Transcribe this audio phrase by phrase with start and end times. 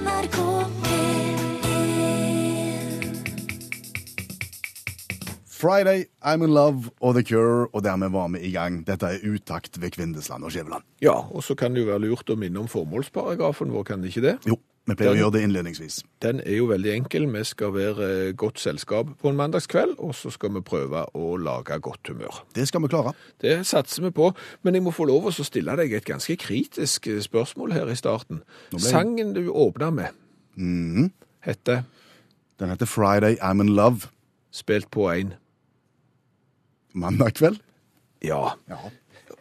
[0.00, 0.38] NRK
[0.80, 1.40] P1
[5.44, 8.80] Friday, I'm in love og The Cure, og dermed var vi i gang.
[8.86, 10.86] Dette er utakt ved Kvindesland og Skjæveland.
[11.04, 14.14] Ja, og så kan det jo være lurt å minne om formålsparagrafen vår, kan det
[14.14, 14.36] ikke det?
[14.48, 16.00] Jo, vi pleier å gjøre det innledningsvis.
[16.24, 17.26] Den er jo veldig enkel.
[17.30, 21.76] Vi skal være godt selskap på en mandagskveld, og så skal vi prøve å lage
[21.84, 22.40] godt humør.
[22.56, 23.12] Det skal vi klare.
[23.40, 24.32] Det satser vi på,
[24.62, 27.94] men jeg må få lov å stille deg et ganske kritisk eh, spørsmål her i
[27.96, 28.42] starten.
[28.72, 30.08] Jeg- Sangen du åpna med,
[30.56, 31.12] Mhm.
[31.46, 31.84] heter
[32.58, 34.08] Den heter Friday, I'm in love.
[34.52, 35.34] Spilt på en
[36.94, 37.60] Mandag kveld.
[38.22, 38.54] Ja.
[38.68, 38.76] Ja.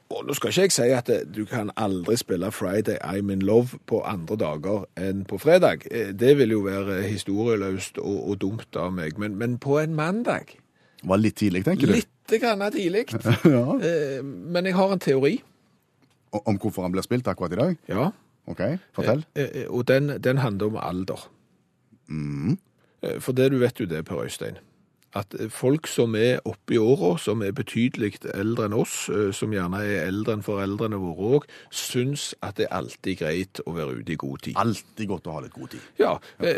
[0.10, 3.44] Og nå skal ikke jeg si at eh, du kan aldri spille Friday I'm in
[3.46, 5.86] love på andre dager enn på fredag.
[5.92, 9.94] Eh, Det vil jo være historieløst og, og dumt av meg, men, men på en
[9.96, 10.56] mandag
[11.04, 11.94] Var litt tidlig, tenker du?
[12.00, 13.06] Litt grann tidlig.
[13.46, 13.78] Ja.
[13.82, 15.36] Eh, Men jeg har en teori.
[16.34, 17.78] Om hvorfor han blir spilt akkurat i dag?
[17.90, 18.10] Ja.
[18.50, 18.60] OK,
[18.98, 19.24] fortell.
[19.38, 21.22] Eh, Og den, den handler om alder.
[22.10, 24.58] Eh, For det du vet jo det, Per Øystein.
[25.18, 29.80] At folk som er oppe i åra, som er betydelig eldre enn oss, som gjerne
[29.82, 34.14] er eldre enn foreldrene våre òg, syns at det er alltid greit å være ute
[34.14, 34.60] i god tid.
[34.62, 35.88] Alltid godt å ha litt god tid.
[35.98, 36.12] Ja,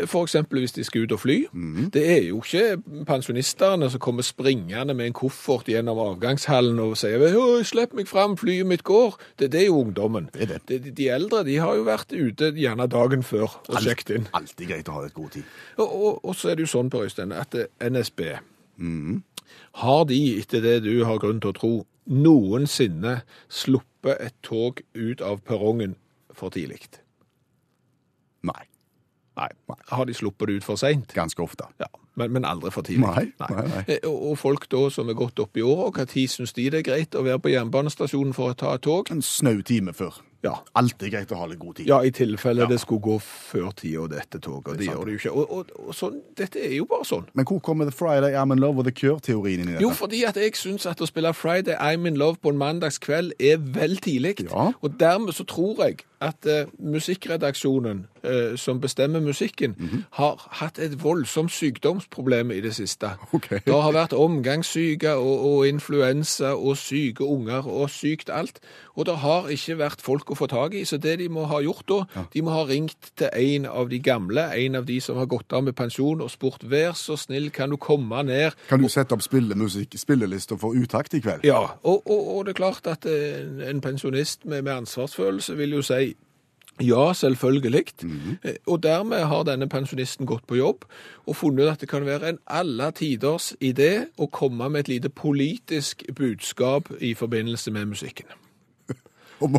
[0.04, 0.36] f.eks.
[0.52, 1.38] hvis de skal ut og fly.
[1.52, 1.88] Mhm.
[1.94, 2.76] Det er jo ikke
[3.08, 8.36] pensjonistene som kommer springende med en koffert gjennom avgangshallen og sier «Å, 'slipp meg fram,
[8.36, 9.16] flyet mitt går'.
[9.38, 10.28] Det, det er jo ungdommen.
[10.34, 10.60] Det er det.
[10.84, 14.28] De, de eldre de har jo vært ute gjerne dagen før og Alt- sjekket inn.
[14.36, 15.44] Alltid greit å ha litt god tid.
[15.78, 18.20] Og, og, og så er det jo sånn, Per Øystein, at eh, NSB
[18.82, 19.22] Mhm.
[19.82, 21.72] har de, etter det du har grunn til å tro,
[22.10, 25.94] noensinne sluppet et tog ut av perrongen
[26.34, 26.80] for tidlig?
[28.42, 28.64] Nei.
[29.38, 29.48] Nei.
[29.88, 31.12] Har de sluppet det ut for seint?
[31.16, 31.64] Ganske ofte.
[31.80, 31.86] Ja,
[32.20, 33.06] men, men aldri for tidlig.
[33.06, 33.84] Nei, nei, nei.
[33.88, 36.82] Eh, Og, og folk da som er godt oppe i åra, når syns de det
[36.82, 39.08] er greit å være på jernbanestasjonen for å ta et tog?
[39.14, 40.18] En snau time før.
[40.42, 40.56] Ja.
[40.74, 41.86] Alltid greit å ha litt god tid.
[41.86, 42.66] Ja, i tilfelle Ja.
[42.66, 44.72] det skulle gå før tida, dette toget.
[44.72, 44.96] Og det sant.
[44.98, 45.32] gjør det jo ikke.
[45.38, 47.26] Og, og, og sånn, dette er jo bare sånn.
[47.34, 49.82] Men hvor kommer The Friday, I'm in love og The Cure-teorien inn i dette?
[49.86, 53.32] Jo, fordi at jeg syns at å spille Friday I'm in love på en mandagskveld
[53.38, 54.40] er vel tidlig.
[54.48, 54.72] Ja.
[54.82, 60.04] Og dermed så tror jeg at eh, musikkredaksjonen eh, som bestemmer musikken, Mhm.
[60.12, 63.10] har hatt et voldsomt sykdomsproblem i det siste.
[63.32, 63.58] Okay.
[63.66, 68.60] Det har vært omgangssyke og, og influensa og syke unger og sykt alt.
[68.96, 71.58] Og det har ikke vært folk å få tak i, så det de må ha
[71.64, 75.16] gjort da, de må ha ringt til en av de gamle, en av de som
[75.16, 78.82] har gått av med pensjon, og spurt vær så snill, kan du komme ned Kan
[78.82, 81.40] du sette opp spillemusikk, spillelister for utakt i kveld?
[81.44, 85.82] ja, og, og, det er klart at en, en pensjonist med, med ansvarsfølelse vil jo
[85.82, 86.11] si
[86.82, 87.84] ja, selvfølgelig.
[88.44, 90.86] Eh, Og dermed har denne pensjonisten gått på jobb
[91.26, 95.08] og funnet at det kan være en alle tiders idé å komme med et lite
[95.08, 98.26] politisk budskap i forbindelse med musikken.
[99.42, 99.56] Om,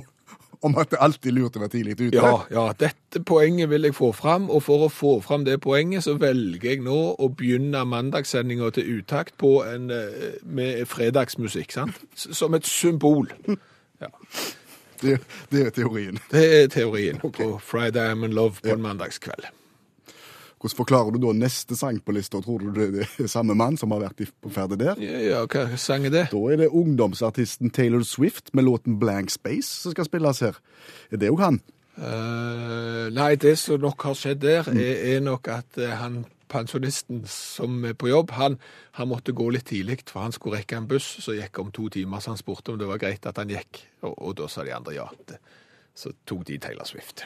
[0.63, 2.15] om at det alltid lurte lurt å være tidlig ute?
[2.15, 6.05] Ja, ja, dette poenget vil jeg få fram, og for å få fram det poenget
[6.05, 11.99] så velger jeg nå å begynne mandagssendinga til utakt på en, eh, med fredagsmusikk, sant?
[12.15, 13.31] Som et symbol.
[14.03, 14.09] Ja.
[15.03, 15.17] Det,
[15.51, 16.21] det er teorien.
[16.31, 19.49] Det er teorien på Friday I'm in Love på en mandagskveld.
[20.63, 22.39] Hvordan forklarer du da neste sang på lista?
[22.39, 24.99] Tror du det er samme mann som har vært på ferde der?
[25.03, 26.21] Ja, ja, hva sang er det?
[26.31, 30.61] Da er det ungdomsartisten Taylor Swift med låten Blank Space som skal spilles her.
[31.11, 31.59] Er det jo han?
[31.99, 37.23] Uh, nei, det som nok har skjedd der, er, er nok at uh, han pensjonisten
[37.29, 38.59] som er på jobb, han,
[38.99, 41.89] han måtte gå litt tidlig, for han skulle rekke en buss som gikk om to
[41.93, 44.65] timer, så han spurte om det var greit at han gikk, og, og da sa
[44.65, 45.07] de andre ja.
[45.93, 47.25] Så tok de Taylor Swift.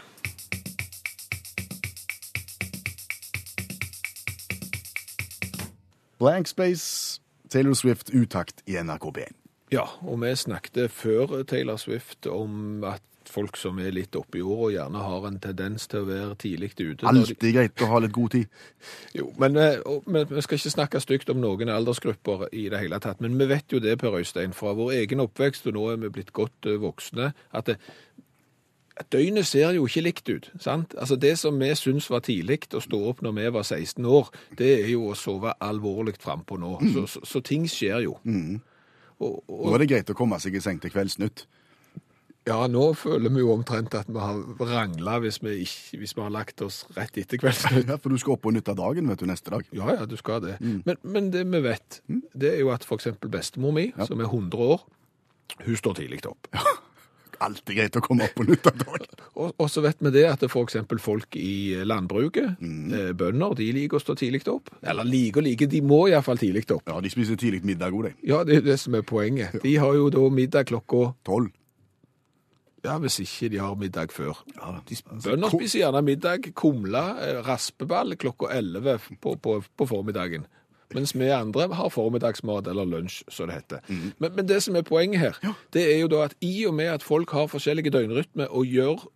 [6.18, 9.36] Blank Space, Taylor Swift, utakt i NRK P1.
[9.72, 13.04] Ja, og vi snakket før Taylor Swift om at
[13.38, 16.72] folk som er litt oppe i og gjerne har en tendens til å være tidlig
[16.80, 17.06] ute.
[17.06, 18.48] Alltid de- greit å ha litt god tid.
[19.14, 22.80] Jo, men eh, og- men vi skal ikke snakke stygt om noen aldersgrupper i det
[22.82, 23.22] hele tatt.
[23.22, 26.10] Men vi vet jo det, Per Øystein, fra vår egen oppvekst, og nå er vi
[26.18, 27.78] blitt godt eh, voksne, at, det,
[29.14, 30.50] døgnet ser jo ikke likt ut.
[30.60, 30.96] sant?
[30.98, 34.32] Altså Det som vi syns var tidlig å stå opp når vi var 16 år,
[34.58, 36.80] det er jo å sove alvorlig frampå nå.
[36.94, 38.18] Så, så, så ting skjer jo.
[39.20, 41.46] Og, Nå er det greit å komme seg i seng til Kveldsnytt.
[42.48, 44.40] Ja, nå føler vi jo omtrent at vi har
[44.70, 45.60] rangla hvis, vi
[46.00, 47.90] hvis vi har lagt oss rett etter Kveldsnytt.
[47.92, 49.68] Ja, for du skal opp på nytt av dagen vet du, neste dag.
[49.76, 50.58] Ja, ja, du skal det.
[50.62, 54.70] Men, men det vi vet, det er jo at eksempel bestemor mi, som er 100
[54.76, 54.86] år,
[55.66, 56.48] hun står tidlig opp.
[57.44, 59.12] Alltid greit å komme opp på nytt av dagen.
[59.38, 63.12] Og, og så vet vi det at eksempel folk i landbruket, mm.
[63.20, 64.72] bønder, de liker å stå tidlig opp.
[64.82, 66.88] Eller liker og liker, de må iallfall tidlig opp.
[66.90, 68.16] Ja, de spiser tidlig middag òg, de.
[68.32, 69.60] Ja, det er det som er poenget.
[69.62, 71.54] De har jo da middag klokka Tolv.
[72.86, 74.44] Ja, hvis ikke de har middag før.
[74.56, 80.46] Ja, de, Bønder spiser gjerne middag, kumle, eh, raspeball klokka 11 på, på, på formiddagen.
[80.96, 83.80] Mens vi andre har formiddagsmat eller lunsj, som det heter.
[84.20, 86.94] Men, men det som er poenget her, det er jo da at i og med
[86.94, 89.08] at folk har forskjellige døgnrytmer og gjør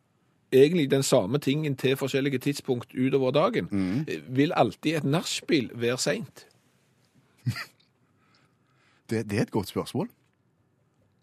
[0.51, 4.07] egentlig den samme tingen til forskjellige tidspunkt utover dagen, mm.
[4.35, 6.47] vil alltid et nachspiel være seint.
[9.09, 10.09] det, det er et godt spørsmål.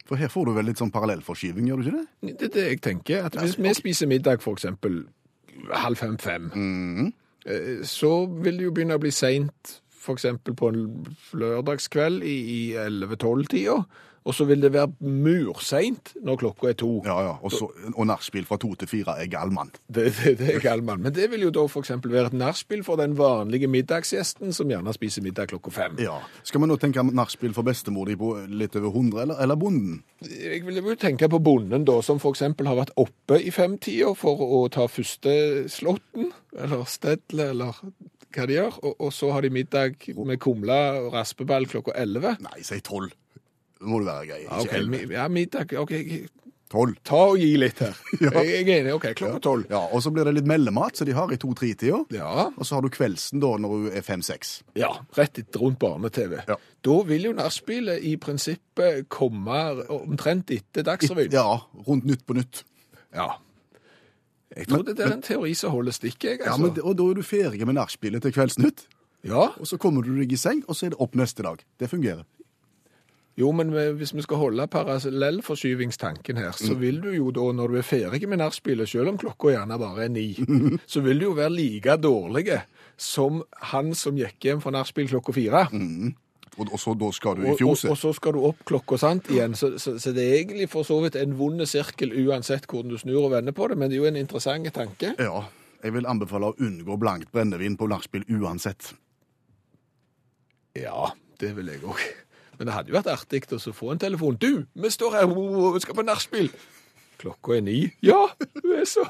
[0.08, 2.34] For her får du vel litt sånn parallellforskyving, gjør du ikke det?
[2.38, 3.26] Det er det jeg tenker.
[3.28, 5.02] At hvis vi spiser middag eksempel
[5.68, 6.48] halv fem-fem,
[7.44, 10.84] eh, så vil det jo begynne å bli seint eksempel på en
[11.36, 13.82] lørdagskveld i, i 11-12-tida.
[14.28, 16.90] Og så vil det være murseint når klokka er to.
[17.06, 17.34] Ja, ja.
[17.40, 19.70] Og, så, og nachspiel fra to til fire er galmann.
[19.88, 21.00] Det, det, det er galmann.
[21.04, 24.92] Men det vil jo da eksempel være et nachspiel for den vanlige middagsgjesten som gjerne
[24.96, 25.96] spiser middag klokka fem.
[26.02, 26.18] Ja.
[26.44, 30.02] Skal vi nå tenke nachspiel for bestemor di på litt over 100, eller, eller bonden?
[30.28, 34.42] Jeg vil jo tenke på bonden da, som eksempel har vært oppe i femtida for
[34.44, 35.32] å ta første
[35.72, 37.80] slåtten, eller stedlet, eller
[38.34, 42.36] hva de gjør, og, og så har de middag med kumle og raspeball klokka elleve.
[42.44, 43.14] Nei, si tolv.
[43.80, 44.42] Må du være grei.
[44.44, 45.06] Ja, Ikke ok, elleve.
[45.06, 45.92] mi- ja, middag, ok,
[46.68, 46.96] Tolv.
[47.02, 47.94] ta og gi litt her.
[48.20, 48.30] Ja.
[48.42, 49.70] Jeg er enig, ok, klokka tolv.
[49.70, 52.02] Ja, og så blir det litt meldemat, så de har i to-tre-tida.
[52.12, 54.62] Ja, Og så har du kveldsen da, når du er fem-seks.
[54.76, 56.42] ja, rett etter rundt barne-TV.
[56.48, 56.56] Ja.
[56.84, 59.56] Da vil jo nachspielet i prinsippet komme
[59.88, 61.32] omtrent etter Dagsrevyen.
[61.32, 62.64] Ja, rundt Nytt på Nytt.
[63.14, 63.30] Ja.
[64.56, 66.60] Jeg tror det er en teori som holder stikket, jeg, Ja, altså.
[66.66, 68.86] men, det- Og da er du ferdig med nachspielet til Kveldsnytt.
[69.24, 71.64] Ja, Og så kommer du deg i seng, og så er det opp neste dag.
[71.80, 72.24] Det fungerer.
[73.38, 76.80] Jo, men hvis vi skal holde parallellforskyvingstanken her, så Mm.
[76.80, 80.04] vil du jo da, når du er ferdig med nachspielet, selv om klokka gjerne bare
[80.04, 80.34] er ni,
[80.86, 82.60] så vil du jo være like dårlig
[82.98, 85.68] som han som gikk hjem fra nachspiel klokka fire.
[86.58, 88.98] Og, og så da skal du i Og, og, og så skal du opp klokka
[88.98, 92.66] sant igjen, så, så, så det er egentlig for så vidt en vond sirkel uansett
[92.66, 95.14] hvordan du snur og vender på det, men det er jo en interessant tanke.
[95.18, 95.44] Ja.
[95.84, 98.88] Jeg vil anbefale å unngå blankt brennevin på nachspiel uansett.
[100.74, 102.02] Ja, det vil jeg òg.
[102.58, 104.38] Men det hadde jo vært artig å få en telefon.
[104.40, 106.50] Du, vi står her, og skal på nachspiel.
[107.18, 107.78] Klokka er ni.
[108.02, 108.28] Ja,
[108.62, 109.06] du er så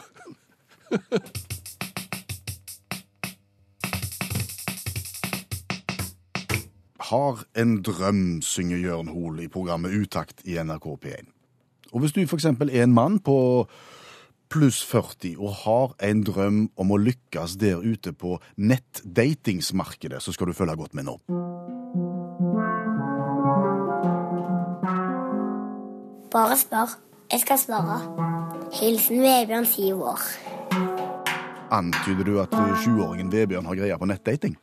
[7.08, 11.30] Har en drøm, synger Jørn Hoel i programmet Utakt i NRK P1.
[11.92, 12.44] Og hvis du f.eks.
[12.44, 13.38] er en mann på
[14.52, 20.52] pluss 40 og har en drøm om å lykkes der ute på nettdatingsmarkedet, så skal
[20.52, 21.20] du følge godt med nå.
[26.32, 26.96] Bare spør.
[27.32, 27.98] Jeg skal svare.
[28.80, 30.22] Hilsen Vebjørn, syv år.
[31.72, 34.56] Antyder du at 20-åringen Vebjørn har greie på nettdating?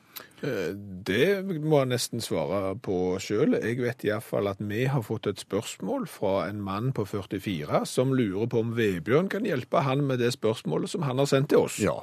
[0.43, 0.73] Eh,
[1.05, 3.57] Det må jeg nesten svare på sjøl.
[3.61, 8.13] Jeg vet iallfall at vi har fått et spørsmål fra en mann på 44 som
[8.13, 11.65] lurer på om Vebjørn kan hjelpe han med det spørsmålet som han har sendt til
[11.65, 11.77] oss.
[11.81, 11.97] Ja.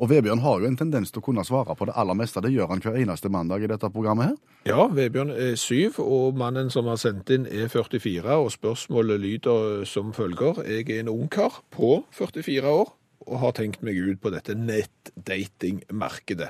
[0.00, 2.40] Og Vebjørn har jo en tendens til å kunne svare på det aller meste.
[2.42, 4.38] Det gjør han hver eneste mandag i dette programmet her.
[4.66, 9.84] Ja, Vebjørn er syv, og mannen som har sendt inn er 44, og spørsmålet lyder
[9.88, 10.62] som følger.
[10.64, 16.48] Jeg er en ungkar på 44 år og har tenkt meg ut på dette nettdatingmarkedet.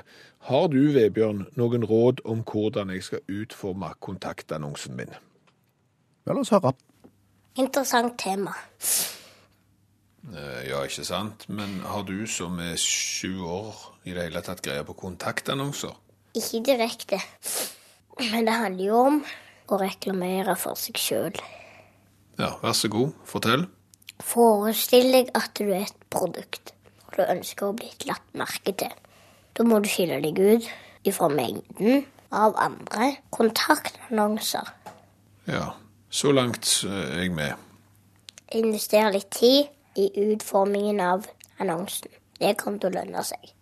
[0.49, 5.13] Har du, Vebjørn, noen råd om hvordan jeg skal utforme kontaktannonsen min?
[6.25, 6.73] Ja, la oss høre.
[7.59, 8.55] Interessant tema.
[10.31, 11.47] Eh, Ja, ikke sant?
[11.49, 13.73] Men har du som er sju år
[14.07, 15.93] i det hele tatt greie på kontaktannonser?
[16.33, 17.19] Ikke direkte,
[18.31, 19.19] men det handler jo om
[19.69, 21.35] å reklamere for seg sjøl.
[22.39, 23.67] Ja, vær så god, fortell.
[24.23, 26.71] Forestill deg at du er et produkt,
[27.05, 28.95] og du ønsker å bli lagt merke til.
[29.53, 30.71] Da må du skille deg ut
[31.05, 34.71] ifra mengden av andre kontaktannonser.
[35.51, 35.73] Ja,
[36.09, 37.53] så langt eh, er jeg med.
[38.57, 41.27] Invester litt tid i utformingen av
[41.59, 42.11] annonsen.
[42.39, 43.53] Det kommer til å lønne seg.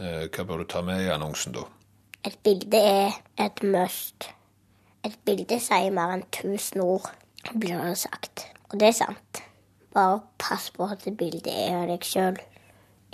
[0.00, 1.64] Eh, Hva bør du ta med i annonsen, da?
[2.24, 4.30] Et bilde er et must.
[5.04, 7.10] Et bilde sier mer enn tusen ord,
[7.52, 8.46] blir det sagt.
[8.70, 9.42] Og det er sant.
[9.94, 12.40] Bare pass på at bildet er av deg sjøl,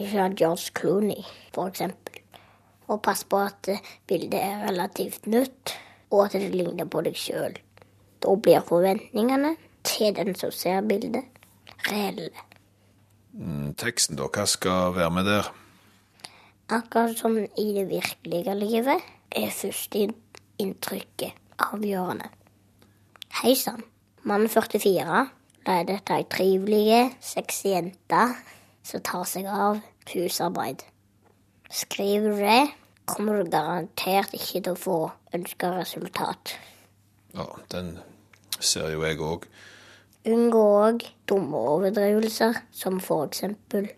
[0.00, 2.22] ikke av George Clooney, eksempel.
[2.88, 3.68] Og pass på at
[4.08, 5.74] bildet er relativt nytt,
[6.10, 7.58] og at det ligner på deg sjøl.
[8.22, 11.26] Da blir forventningene til den som ser bildet,
[11.88, 12.30] reelle.
[13.32, 15.50] Mm, Teksten, da, hva skal være med der?
[16.70, 19.02] Akkurat som i det virkelige livet
[19.34, 21.32] er førsteinntrykket
[21.70, 22.28] avgjørende.
[23.40, 23.82] Hei sann,
[24.26, 25.26] mann 44
[25.66, 28.22] leder dette ei trivelig, sexy jente
[28.86, 29.80] som tar seg av
[30.12, 30.82] husarbeid.
[31.70, 32.62] Skriver du det,
[33.06, 34.98] kommer du garantert ikke til å få
[35.36, 36.56] ønska resultat.
[37.34, 37.98] Ja, den
[38.58, 39.46] ser jo jeg òg.
[40.28, 43.88] Unngå òg dumme overdrivelser, som for eksempel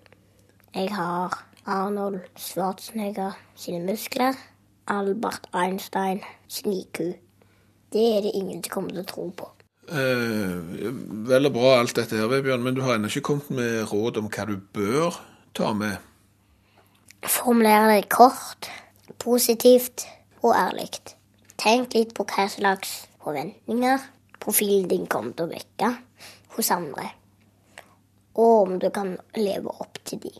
[0.74, 1.34] Jeg har
[1.66, 4.38] Arnold Schwarzenegger sine muskler.
[4.86, 7.12] Albert Einstein sniku.
[7.92, 9.48] Det er det ingen som kommer til å tro på.
[9.90, 10.62] Eh,
[11.28, 14.22] vel og bra alt dette her, Vebjørn, men du har ennå ikke kommet med råd
[14.22, 15.18] om hva du bør
[15.58, 15.98] ta med.
[17.26, 18.70] Formulere det kort,
[19.18, 20.06] positivt
[20.42, 20.88] og ærlig.
[21.58, 23.98] Tenk litt på hva slags forventninger
[24.42, 25.90] profilen din kommer til å vekke
[26.56, 27.09] hos andre,
[28.35, 30.32] og om du kan leve opp til de.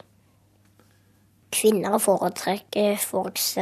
[1.53, 3.59] Kvinner foretrekker f.eks.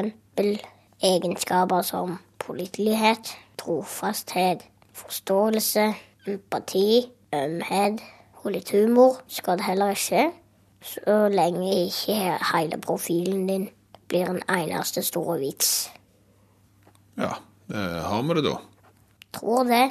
[1.03, 5.95] egenskaper som pålitelighet, trofasthet, forståelse,
[6.27, 8.05] empati, ømhet
[8.43, 9.21] og litt humor.
[9.27, 10.31] Skal det heller ikke
[10.81, 13.69] så lenge ikke hele profilen din
[14.09, 15.91] blir en eneste store vits.
[17.21, 17.35] Ja,
[17.71, 18.57] har vi det da?
[19.37, 19.91] Tror det.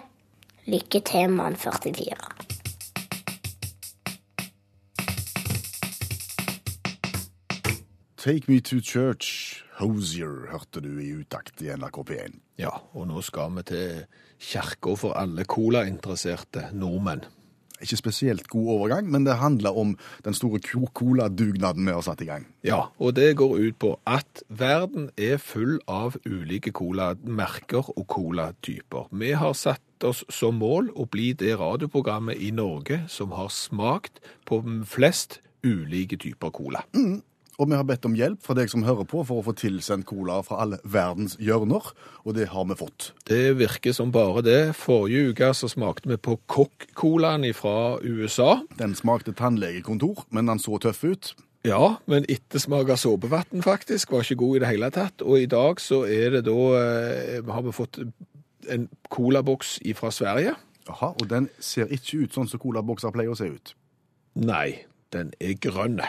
[0.70, 2.14] Lykke til, mann 44.
[8.18, 12.38] Take Me To Church, Hosier, hørte du i utakt i NRK P1.
[12.62, 14.06] Ja, og nå skal vi til
[14.38, 17.26] kirka for alle colainteresserte nordmenn.
[17.80, 20.60] Ikke spesielt god overgang, men det handler om den store
[20.94, 22.46] coladugnaden vi har satt i gang.
[22.62, 29.08] Ja, og det går ut på at verden er full av ulike colamerker og colatyper.
[29.16, 34.22] Vi har satt oss som mål å bli det radioprogrammet i Norge som har smakt
[34.50, 36.84] på flest ulike typer cola.
[37.60, 40.08] Og vi har bedt om hjelp fra deg som hører på for å få tilsendt
[40.08, 41.92] cola fra alle verdens hjørner,
[42.24, 43.10] og det har vi fått.
[43.28, 44.62] Det virker som bare det.
[44.80, 48.62] Forrige uke så smakte vi på Cock-colaen fra USA.
[48.80, 51.34] Den smakte tannlegekontor, men den så tøff ut.
[51.68, 55.24] Ja, men ettersmak av såpevann faktisk var ikke god i det hele tatt.
[55.26, 58.00] Og i dag så er det da eh, Har vi fått
[58.68, 60.56] en colaboks fra Sverige?
[60.90, 63.76] Aha, og den ser ikke ut sånn som colabokser pleier å se ut.
[64.40, 66.02] Nei, den er grønn.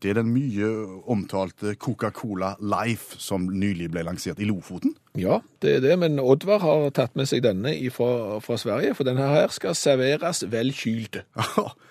[0.00, 0.68] Det er den mye
[1.12, 4.94] omtalte Coca-Cola Life som nylig ble lansert i Lofoten.
[5.18, 9.08] Ja, det er det, men Oddvar har tatt med seg denne fra, fra Sverige, for
[9.08, 11.20] denne her skal serveres vel kylt.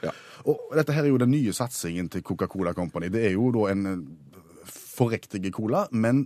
[0.05, 0.15] Ja.
[0.49, 3.11] Og dette her er jo den nye satsingen til Coca-Cola Company.
[3.13, 3.85] Det er jo da en
[4.65, 6.25] forrektige cola, men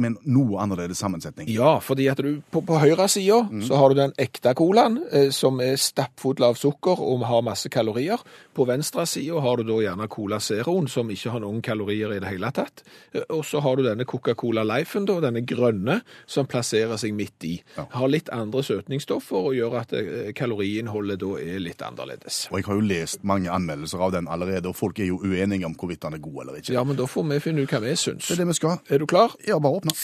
[0.00, 1.48] med noe annerledes sammensetning.
[1.52, 3.62] Ja, fordi at du på, på høyre mm.
[3.66, 7.68] så har du den ekte colaen, eh, som er stappfull av sukker og har masse
[7.72, 8.20] kalorier.
[8.56, 12.20] På venstre sida har du da gjerne Cola Zeroen, som ikke har noen kalorier i
[12.22, 12.84] det hele tatt.
[13.12, 17.48] Eh, Og så har du denne Coca-Cola Lifen, da, denne grønne, som plasserer seg midt
[17.48, 17.54] i.
[17.76, 17.86] Ja.
[17.96, 22.46] Har litt andre søtningsstoffer og gjør at eh, kaloriinnholdet da er litt annerledes.
[22.50, 25.68] Og jeg har jo lest mange anmeldelser av den allerede, og folk er jo uenige
[25.68, 26.74] om hvorvidt den er god eller ikke.
[26.76, 28.28] Ja, men da får vi finne ut hva vi syns.
[28.28, 28.80] Det er det vi skal.
[28.90, 29.34] Er du klar?
[29.46, 29.96] Ja, bare åpne.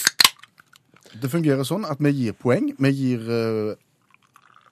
[1.21, 2.73] Det fungerer sånn at vi gir poeng.
[2.77, 3.29] Vi gir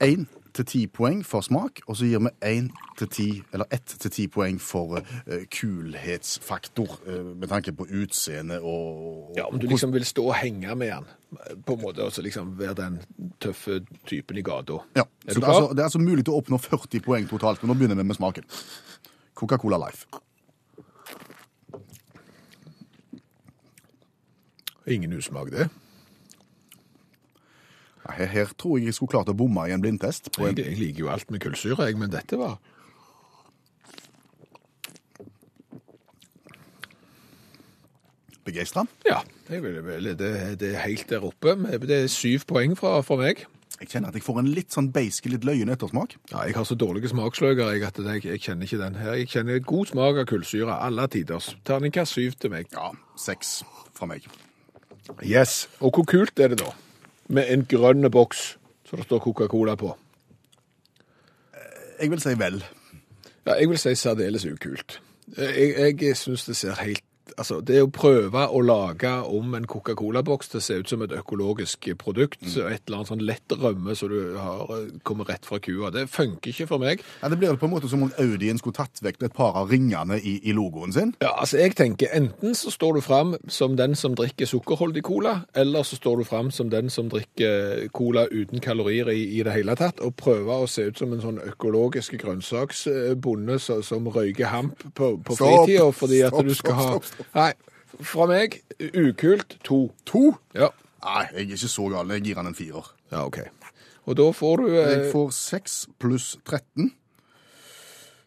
[0.04, 2.70] én til ti poeng for smak, og så gir vi én
[3.00, 8.62] til ti, eller ett til ti poeng for uh, kulhetsfaktor, uh, med tanke på utseende
[8.62, 11.10] og Ja, Om du liksom vil stå og henge med den,
[11.68, 13.00] på en måte, og så liksom være den
[13.44, 14.80] tøffe typen i gata.
[14.96, 15.56] Ja, Er så du det er, klar?
[15.56, 18.08] altså, det er altså mulig til å oppnå 40 poeng totalt, men nå begynner vi
[18.08, 18.48] med smaken.
[19.36, 20.06] Coca-Cola Life.
[24.88, 25.70] Ingen usmak, det.
[28.06, 30.30] Her, her tror jeg jeg skulle klart å bomme i en blindtest.
[30.36, 32.60] På en, Jeg, jeg liker jo alt med kullsyre, jeg, men dette var
[38.46, 38.86] begeistra.
[39.10, 41.56] Ja, vil, vil, det, det er helt der oppe.
[41.82, 43.46] Det er syv poeng fra, for meg.
[43.82, 46.15] Jeg kjenner at jeg får en litt sånn beiske, litt løyen ettersmak.
[46.32, 49.18] Ja, Jeg har så dårlige smaksløker jeg, at jeg, jeg kjenner ikke den her.
[49.20, 51.56] Jeg kjenner god smak av kullsyre alle tiders.
[51.68, 52.70] Terningkast syv til meg.
[52.72, 53.63] Ja, seks
[53.98, 54.30] fra meg.
[55.24, 55.70] Yes.
[55.80, 56.72] Og hvor kult er det da?
[57.28, 59.96] Med en grønn boks som det står Coca-Cola på.
[62.02, 62.60] Jeg vil si vel.
[63.46, 65.02] Ja, jeg vil si særdeles ukult.
[65.38, 67.04] Jeg, jeg syns det ser helt
[67.36, 71.13] Altså, det å prøve å lage om en Coca-Cola-boks til å se ut som et
[71.15, 72.70] økologisk produkt, mm.
[72.72, 74.72] et eller annet sånn lett rømme som du har
[75.08, 77.04] kommer rett fra kua, det funker ikke for meg.
[77.22, 79.72] Ja, det blir på en måte som om Audien skulle tatt vekk et par av
[79.74, 81.13] ringene i, i logoen sin.
[81.24, 85.38] Ja, altså jeg tenker enten så står du fram som den som drikker sukkerholdig cola,
[85.56, 89.56] eller så står du fram som den som drikker cola uten kalorier i, i det
[89.56, 94.51] hele tatt, og prøver å se ut som en sånn økologisk grønnsaksbonde som, som røyker
[94.51, 97.25] hamp på, på fritida fordi at Stopp, du skal stopp, stopp.
[97.34, 97.53] Nei,
[98.01, 98.60] fra meg
[98.94, 99.89] ukult to.
[100.05, 100.36] To?
[100.53, 100.70] Ja.
[101.05, 102.10] Nei, jeg er ikke så gal.
[102.15, 102.86] Jeg gir han en firer.
[103.12, 103.38] ja, OK.
[104.05, 106.91] Og da får du eh, Jeg får 6 pluss 13,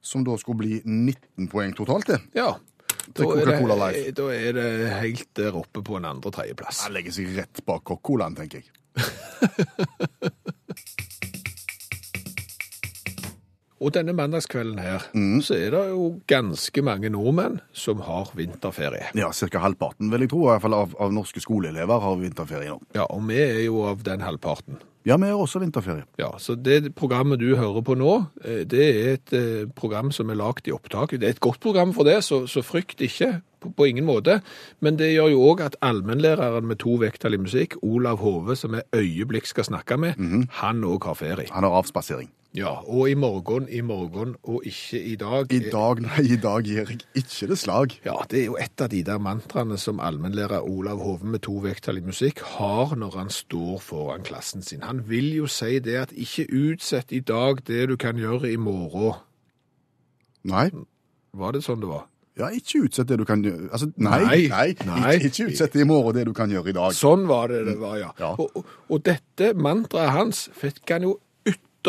[0.03, 2.19] som da skulle bli 19 poeng totalt, det.
[2.35, 2.57] Ja.
[3.15, 6.81] Da er det- Da er det helt der oppe på en andre-tredjeplass.
[6.83, 8.65] Han legger seg rett bak Coca-Colaen, tenker jeg.
[13.79, 15.05] Og denne mandagskvelden her,
[15.45, 19.13] så er det jo ganske mange nordmenn som har vinterferie.
[19.15, 19.63] Ja, Ca.
[19.63, 22.81] halvparten, vil jeg tro, i hvert fall av, av norske skoleelever har vinterferie nå.
[22.99, 24.81] Ja, og vi er jo av den halvparten.
[25.07, 26.05] Ja, vi har også vinterferie.
[26.19, 30.29] Ja, så det programmet du hører på nå, eh, det er et eh, program som
[30.29, 31.15] er lagt i opptak.
[31.15, 34.41] Det er et godt program for det, så, så frykt ikke på, på ingen måte.
[34.85, 38.75] Men det gjør jo òg at allmennlæreren med to vekttall i musikk, Olav Hove, som
[38.77, 40.19] jeg øyeblikk skal snakke med,
[40.61, 41.49] han òg har ferie.
[41.55, 42.29] Han har avspasering.
[42.57, 45.53] Ja, og i morgen, i morgen, og ikke i dag.
[45.53, 47.93] I dag, nei, i dag gir jeg ikke det slag.
[48.07, 51.59] Ja, det er jo et av de der mantraene som allmennlærer Olav Hove med to
[51.61, 54.81] vekttall i musikk har når han står foran klassen sin.
[54.89, 58.57] Han vil jo si det at ikke utsett i dag det du kan gjøre i
[58.57, 59.21] morgen.
[60.49, 60.71] Nei.
[61.37, 62.09] Var det sånn det var?
[62.39, 65.15] Ja, ikke utsett det du kan gjøre altså, Nei, Nei, nei, nei.
[65.19, 66.95] Ikke, ikke utsett det i morgen det du kan gjøre i dag.
[66.97, 68.13] Sånn var det det var, ja.
[68.23, 68.37] Ja.
[68.39, 71.19] Og, og, og dette mantraet hans fikk han jo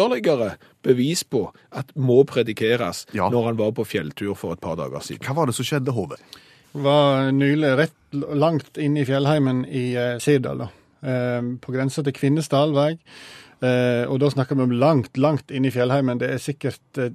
[0.08, 0.54] ytterligere
[0.84, 1.42] bevis på
[1.76, 3.30] at må predikeres Ja.
[3.30, 5.26] når han var på fjelltur for et par dager siden.
[5.28, 6.18] Hva var det som skjedde, Hove?
[6.74, 10.68] var nylig rett langt inne i fjellheimen i eh, Sirdal, da.
[11.02, 12.92] Eh, på grensa til Kvinesdal vei.
[13.62, 16.20] Eh, og da snakker vi om langt, langt inne i fjellheimen.
[16.22, 17.10] Det er sikkert eh,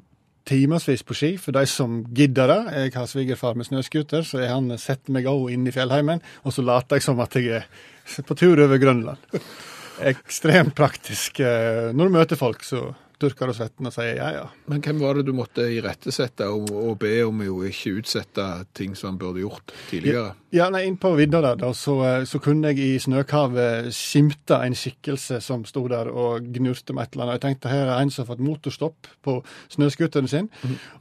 [0.44, 2.58] timevis på ski for de som gidder det.
[2.82, 6.20] Jeg har svigerfar med snøscooter, så jeg han setter meg òg inn i fjellheimen.
[6.44, 9.16] Og så later jeg som at jeg er på tur over Grønland.
[10.02, 11.40] Ekstremt praktisk.
[11.40, 12.88] Eh, når du møter folk, så
[13.24, 14.44] tørker og svetten og sier ja, ja.
[14.70, 18.94] Men hvem var det du måtte irettesette og, og be om å ikke utsette ting
[18.96, 20.34] som han burde gjort tidligere?
[20.54, 24.60] Ja, nei, inn på vidda der, da, så, eh, så kunne jeg i snøkavet skimte
[24.62, 27.40] en skikkelse som sto der og gnurte med et eller annet.
[27.40, 29.34] Jeg tenkte her er en som har fått motorstopp på
[29.74, 30.46] snøscooteren sin.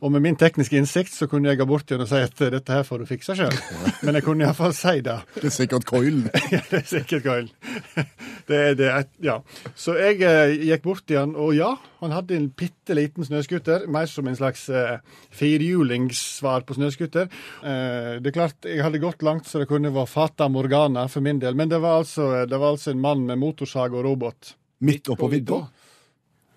[0.02, 2.50] Og med min tekniske innsikt så kunne jeg gå bort igjen og si at eh,
[2.56, 3.54] dette her får du fikse sjøl.
[4.08, 5.20] Men jeg kunne iallfall si det.
[5.38, 6.26] Det er sikkert coilen.
[6.54, 7.54] Ja, det er sikkert coilen.
[8.50, 9.38] Det er det, et- ja.
[9.80, 11.70] Så jeg eh, gikk bort igjen, og ja,
[12.06, 14.98] han hadde en bitte liten snøscooter, mer som en slags eh,
[15.34, 17.30] firehjulingssvar på snøscooter.
[17.64, 21.26] Eh, det er klart, jeg hadde gått langt så det kunne være fata morgana for
[21.26, 24.56] min del, men det var altså, det var altså en mann med motorsag og robot.
[24.84, 25.64] Midt oppå vidda.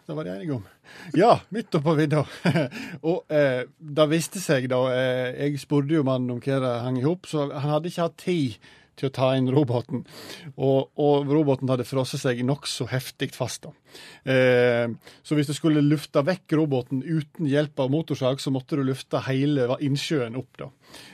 [0.06, 0.66] Det var de enige om.
[1.18, 2.24] Ja, midt oppå vidda.
[3.10, 7.00] og eh, det viste seg, da eh, Jeg spurte jo mannen om hva det hang
[7.00, 10.04] i hop, så han hadde ikke hatt tid til å ta inn roboten.
[10.56, 13.66] Og, og roboten hadde frosset seg nokså heftig fast.
[14.24, 14.88] Eh,
[15.22, 19.22] så hvis du skulle lufte vekk roboten uten hjelp av motorsag, så måtte du lufte
[19.28, 20.50] hele innsjøen opp.
[20.60, 20.70] da.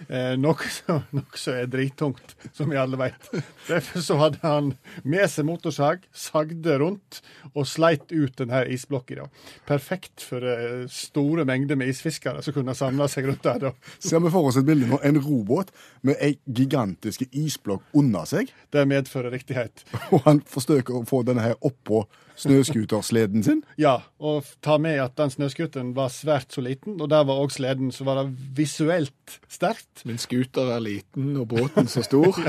[0.09, 3.31] Eh, Nokså nok er drittungt, som vi alle vet.
[3.68, 4.73] Derfor så hadde han
[5.05, 7.21] med seg motorsag, sagde rundt
[7.53, 9.29] og sleit ut denne isblokka.
[9.68, 13.61] Perfekt for eh, store mengder med isfiskere som kunne samle seg rundt der.
[13.68, 13.75] da.
[13.99, 15.01] Ser vi for oss et bilde nå.
[15.03, 15.73] En robot
[16.07, 19.85] med ei gigantisk isblokk under seg, Det medfører riktighet.
[20.14, 22.04] og han forsøker å få denne her oppå
[22.40, 23.62] snøscootersleden sin.
[23.80, 27.52] Ja, og ta med at den snøscooteren var svært så liten, og der var òg
[27.54, 30.04] sleden, så var det visuelt sterkt.
[30.08, 32.37] Men scooter er liten og båten så stor.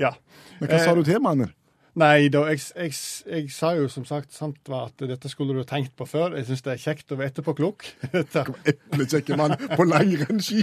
[0.00, 0.14] Ja.
[0.60, 1.50] Men hva sa du til mannen?
[1.98, 2.94] Nei, da, jeg, jeg,
[3.26, 6.36] jeg sa jo som sagt sant var at dette skulle du ha tenkt på før.
[6.38, 7.88] Jeg syns det er kjekt å være etterpåklok.
[8.14, 10.62] Eplekjekke mann på langrennsski.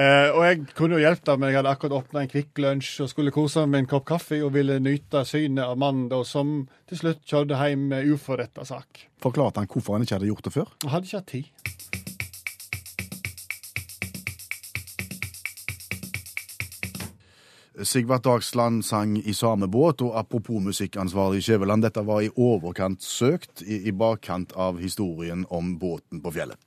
[0.00, 3.10] Eh, og jeg kunne jo hjulpet men jeg hadde akkurat åpna en Kvikk Lunsj og
[3.10, 6.62] skulle kose meg med en kopp kaffe og ville nyte synet av mannen da, som
[6.88, 9.02] til slutt kjørte hjem med uforretta sak.
[9.20, 10.72] Forklarte han hvorfor han ikke hadde gjort det før?
[10.86, 11.46] Han hadde ikke hatt tid.
[17.80, 23.64] Sigvart Dagsland sang i samme båt, og apropos musikkansvarlig Skjæveland, dette var i overkant søkt
[23.64, 26.60] i, i bakkant av historien om båten på fjellet.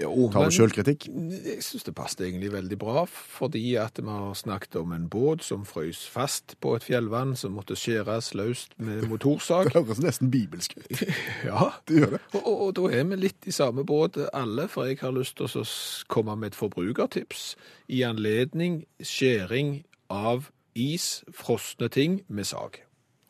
[0.00, 1.04] Jo, Tar du sjølkritikk?
[1.44, 5.44] jeg syns det passet egentlig veldig bra, fordi at vi har snakket om en båt
[5.44, 9.68] som frøs fast på et fjellvann, som måtte skjæres løst med motorsag.
[9.68, 11.04] Det høres nesten bibelsk ut.
[11.50, 12.22] Ja, Det gjør det.
[12.32, 15.36] og, og, og da er vi litt i samme båt alle, for jeg har lyst
[15.36, 15.66] til å
[16.08, 17.54] komme med et forbrukertips
[17.92, 22.80] i anledning skjæring av is, frosne ting med sag.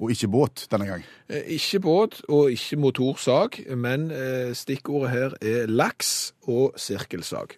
[0.02, 1.04] Og ikke båt denne gang.
[1.30, 7.54] Eh, Ikke båt og ikke motorsag, men eh, stikkordet her er laks og sirkelsag.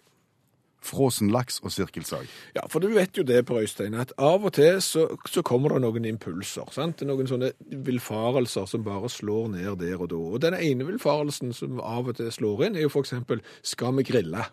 [0.87, 2.27] Fråsen laks og sirkelsag.
[2.55, 5.73] Ja, for du vet jo det, Per Øystein, at av og til så, så kommer
[5.73, 6.69] det noen impulser.
[6.71, 7.01] sant?
[7.01, 7.49] Noen sånne
[7.83, 10.21] villfarelser som bare slår ned der og da.
[10.37, 14.03] Og den ene villfarelsen som av og til slår inn, er jo eksempel 'skal vi
[14.03, 14.45] grille'?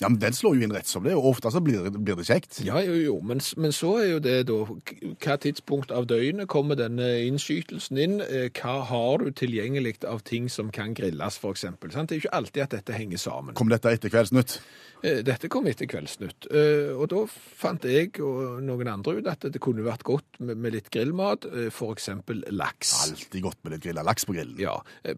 [0.00, 2.16] Ja, men Den slår jo inn rett som det, og ofte så blir det, blir
[2.18, 2.60] det kjekt.
[2.66, 6.78] Ja, jo, jo, men, men så er jo det da Hva tidspunkt av døgnet kommer
[6.80, 8.16] denne innskytelsen inn?
[8.24, 11.66] Eh, Hva har du tilgjengelig av ting som kan grilles, f.eks.?
[11.82, 13.54] Det er jo ikke alltid at dette henger sammen.
[13.58, 14.56] Kom dette etter Kveldsnytt?
[15.02, 19.46] Eh, Dette kom etter Kveldsnytt, eh, og da fant jeg og noen andre ut at
[19.50, 22.08] det kunne vært godt med, litt grillmat, f.eks.
[22.54, 22.92] laks.
[23.08, 24.58] Alltid godt med litt grilla laks på grillen.
[24.62, 24.76] Ja,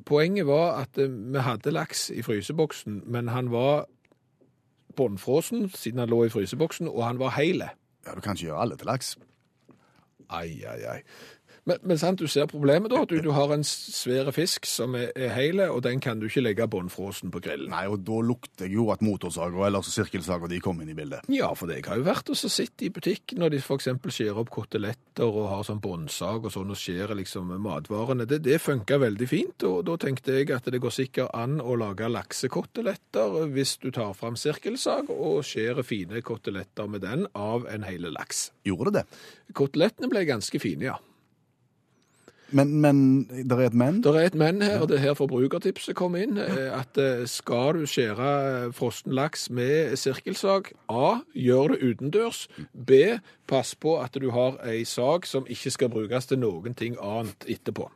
[0.08, 3.84] Poenget var at vi hadde laks i fryseboksen, men han var
[4.96, 7.70] bånnfrosen siden han lå i fryseboksen, og han var hele.
[8.06, 9.14] Ja, Du kan ikke gjøre alle til laks.
[10.30, 11.00] Ai, ai, ai.
[11.64, 13.02] Men, men sant, du ser problemet da.
[13.08, 16.42] Du, du har en svære fisk som er, er hele, og den kan du ikke
[16.44, 17.70] legge bånnfrosen på grillen.
[17.72, 21.24] Nei, og da lukter jeg jo at motorsager eller sirkelsager de kom inn i bildet.
[21.32, 23.88] Ja, for jeg har jo vært og sitte sett i butikk når de f.eks.
[24.04, 28.28] skjærer opp koteletter og har sånn båndsag og sånn og skjærer liksom matvarene.
[28.28, 31.78] Det, det funka veldig fint, og da tenkte jeg at det går sikkert an å
[31.80, 37.88] lage laksekoteletter hvis du tar fram sirkelsag og skjærer fine koteletter med den av en
[37.88, 38.50] hele laks.
[38.68, 39.24] Gjorde det det?
[39.56, 41.00] Kotelettene ble ganske fine, ja.
[42.54, 43.96] Men, men det er et men?
[44.04, 46.36] Det er et men her, og det er her forbrukertipset kom inn.
[46.38, 51.16] eh, At eh, skal du skjære frossen laks med sirkelsag, A.
[51.34, 52.44] Gjør det utendørs.
[52.72, 53.18] B.
[53.50, 57.44] Pass på at du har ei sag som ikke skal brukes til noen ting annet
[57.50, 57.90] etterpå.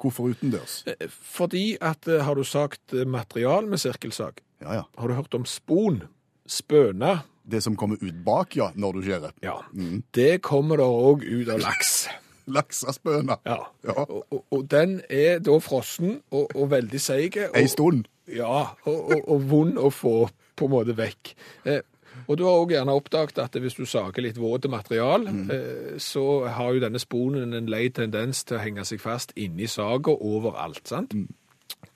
[0.00, 0.82] Hvorfor utendørs?
[0.88, 4.82] Eh, Fordi at eh, har du sagt eh, material med sirkelsag, Ja, ja.
[4.98, 6.02] har du hørt om spon?
[6.50, 7.20] Spøne?
[7.50, 9.32] Det som kommer ut bak, ja, når du skjærer.
[9.42, 9.56] Ja.
[10.14, 12.08] Det kommer da òg ut av laks.
[12.56, 13.40] Laksaspøna.
[13.46, 13.60] Ja.
[13.86, 13.96] Ja.
[14.06, 17.38] Og, og, og den er da frossen og, og veldig seig.
[17.54, 18.06] Ei stund.
[18.30, 21.32] Ja, og, vond å få på en måte vekk.
[21.66, 21.80] Eh,
[22.26, 26.46] og du har også gjerne oppdaget at hvis du sager litt våte material, eh, så
[26.46, 30.84] har jo denne sponen en lei tendens til å henge seg fast inni saga overalt,
[30.86, 31.16] sant?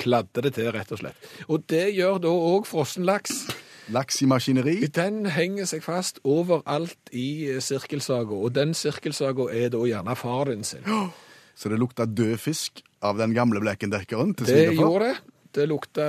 [0.00, 1.28] Kladde det til, rett og slett.
[1.46, 3.44] Og det gjør da òg frossen laks.
[3.92, 4.78] Laks i maskineri.
[4.88, 10.48] Den henger seg fast overalt i eh, sirkelsaga, og den sirkelsaga er da gjerne far
[10.52, 10.86] din sin.
[11.58, 14.80] Så det lukta død fisk av den gamle blekendekkeren til Det svigerfar.
[14.88, 15.36] gjorde det.
[15.54, 16.06] Det lukta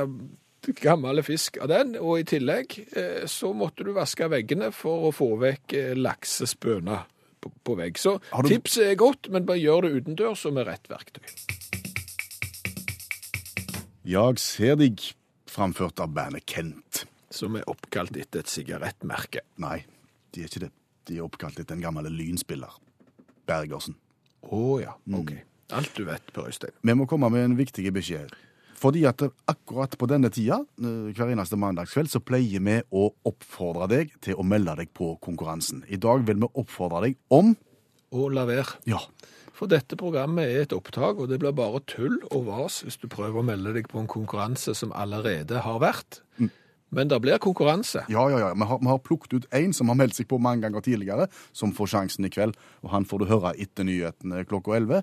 [0.81, 5.11] gammel fisk av den, og i tillegg eh, så måtte du vaske veggene for å
[5.13, 7.03] få vekk eh, laksespøna
[7.43, 7.99] på, på vegg.
[8.01, 11.21] Så du- tipset er godt, men bare gjør det utendørs og med rett verktøy.
[14.05, 15.01] Jag ser deg,
[15.49, 17.05] framført av bandet Kent.
[17.35, 19.43] Som er oppkalt etter et sigarettmerke.
[19.59, 19.81] Nei,
[20.31, 20.71] de er ikke det.
[21.05, 22.79] De er oppkalt etter en gammel lynspiller.
[23.45, 23.97] Bergersen.
[24.45, 25.35] Å ja, OK.
[25.75, 26.73] Alt du vet, Per Øystein.
[26.85, 28.33] Vi må komme med en viktig beskjed.
[28.75, 33.87] Fordi at akkurat på denne tida, eh, hver eneste mandagskveld, så pleier vi å oppfordre
[33.89, 35.83] deg til å melde deg på konkurransen.
[35.89, 37.55] I dag vil vi oppfordre deg om
[38.15, 38.77] Å la være.
[38.85, 38.99] Ja,
[39.51, 43.07] For dette programmet er et opptak, og det blir bare tull og vas hvis du
[43.07, 46.21] prøver å melde deg på en konkurranse som allerede har vært.
[46.89, 48.05] Men det blir konkurranse.
[48.09, 48.39] ja, ja.
[48.39, 48.53] ja.
[48.53, 51.27] Vi, har, vi har plukket ut en som har meldt seg på mange ganger tidligere,
[51.51, 52.55] som får sjansen i kveld.
[52.85, 55.01] Og han får du høre etter nyhetene klokka 11.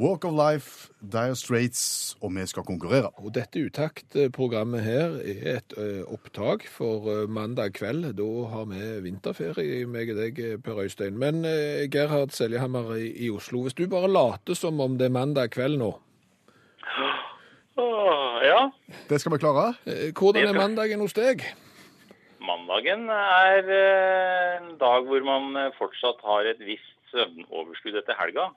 [0.00, 3.08] Walk of Life, Dire Straits, og vi skal konkurrere.
[3.24, 8.10] Og dette Utakt-programmet her er et ø, opptak for mandag kveld.
[8.18, 11.16] Da har vi vinterferie, meg og deg, Per Øystein.
[11.18, 15.16] Men ø, Gerhard Seljehammer i, i Oslo, hvis du bare later som om det er
[15.16, 15.94] mandag kveld nå,
[18.40, 18.70] ja,
[19.08, 19.74] Det skal vi klare.
[20.16, 21.44] hvordan er mandagen hos deg?
[22.40, 23.68] mandagen er
[24.58, 28.48] en dag hvor man fortsatt har et visst søvnoverskudd etter helga.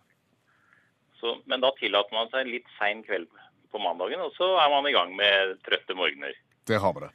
[1.24, 3.30] Så, men da tillater man seg en litt sein kveld
[3.72, 6.36] på mandagen, og så er man i gang med trøtte morgener.
[6.68, 7.14] Der har vi det.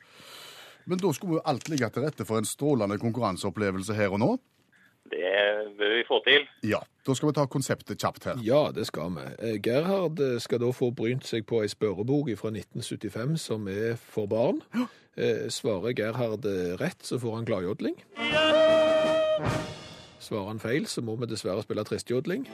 [0.88, 4.31] Men da skulle jo alt ligge til rette for en strålende konkurranseopplevelse her og nå.
[5.12, 5.29] Det
[5.77, 6.47] bør vi få til.
[6.68, 8.40] Ja, Da skal vi ta konseptet kjapt her.
[8.44, 9.23] Ja, det skal vi.
[9.40, 13.94] Eh, Gerhard eh, skal da få brynt seg på ei spørrebok fra 1975 som er
[13.97, 14.61] for barn.
[15.16, 16.44] Eh, Svarer Gerhard
[16.81, 17.97] rett, så får han gladjodling.
[20.21, 22.44] Svarer han feil, så må vi dessverre spille tristjodling.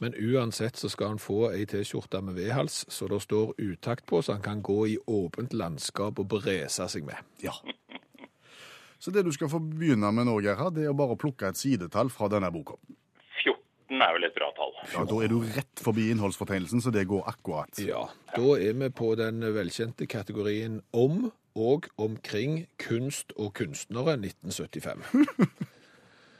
[0.00, 4.20] Men uansett så skal han få ei T-skjorte med V-hals, så det står utakt på,
[4.22, 7.18] så han kan gå i åpent landskap og brese seg med.
[7.42, 7.54] Ja.
[8.98, 11.58] Så det du skal få begynne med nå, Gerhard, det er å bare plukke et
[11.58, 12.74] sidetall fra denne boka.
[13.44, 14.74] 14 er vel et bra tall.
[14.92, 17.78] Ja, Da er du rett forbi innholdsfortegnelsen, så det går akkurat.
[17.82, 25.02] Ja, da er vi på den velkjente kategorien om og omkring kunst og kunstnere 1975.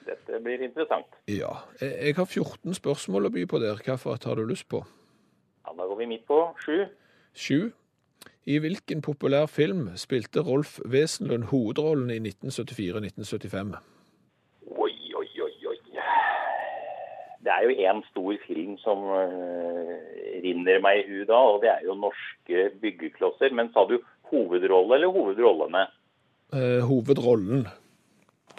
[0.08, 1.18] Dette blir interessant.
[1.28, 1.50] Ja,
[1.82, 3.76] jeg har 14 spørsmål å by på der.
[3.76, 4.80] Hvilket har du lyst på?
[5.66, 6.38] Ja, da går vi midt på.
[6.64, 6.86] Sju.
[7.36, 7.70] Sju.
[8.48, 13.74] I hvilken populær film spilte Rolf Wesenlund hovedrollen i 1974-1975?
[14.72, 15.76] Oi, oi, oi, oi.
[17.44, 19.92] det er jo én stor film som eh,
[20.44, 23.52] rinner meg i hu da, og det er jo norske byggeklosser.
[23.52, 23.98] Men sa du
[24.32, 25.84] hovedrolle eller hovedrollene?
[26.56, 27.68] Eh, hovedrollen.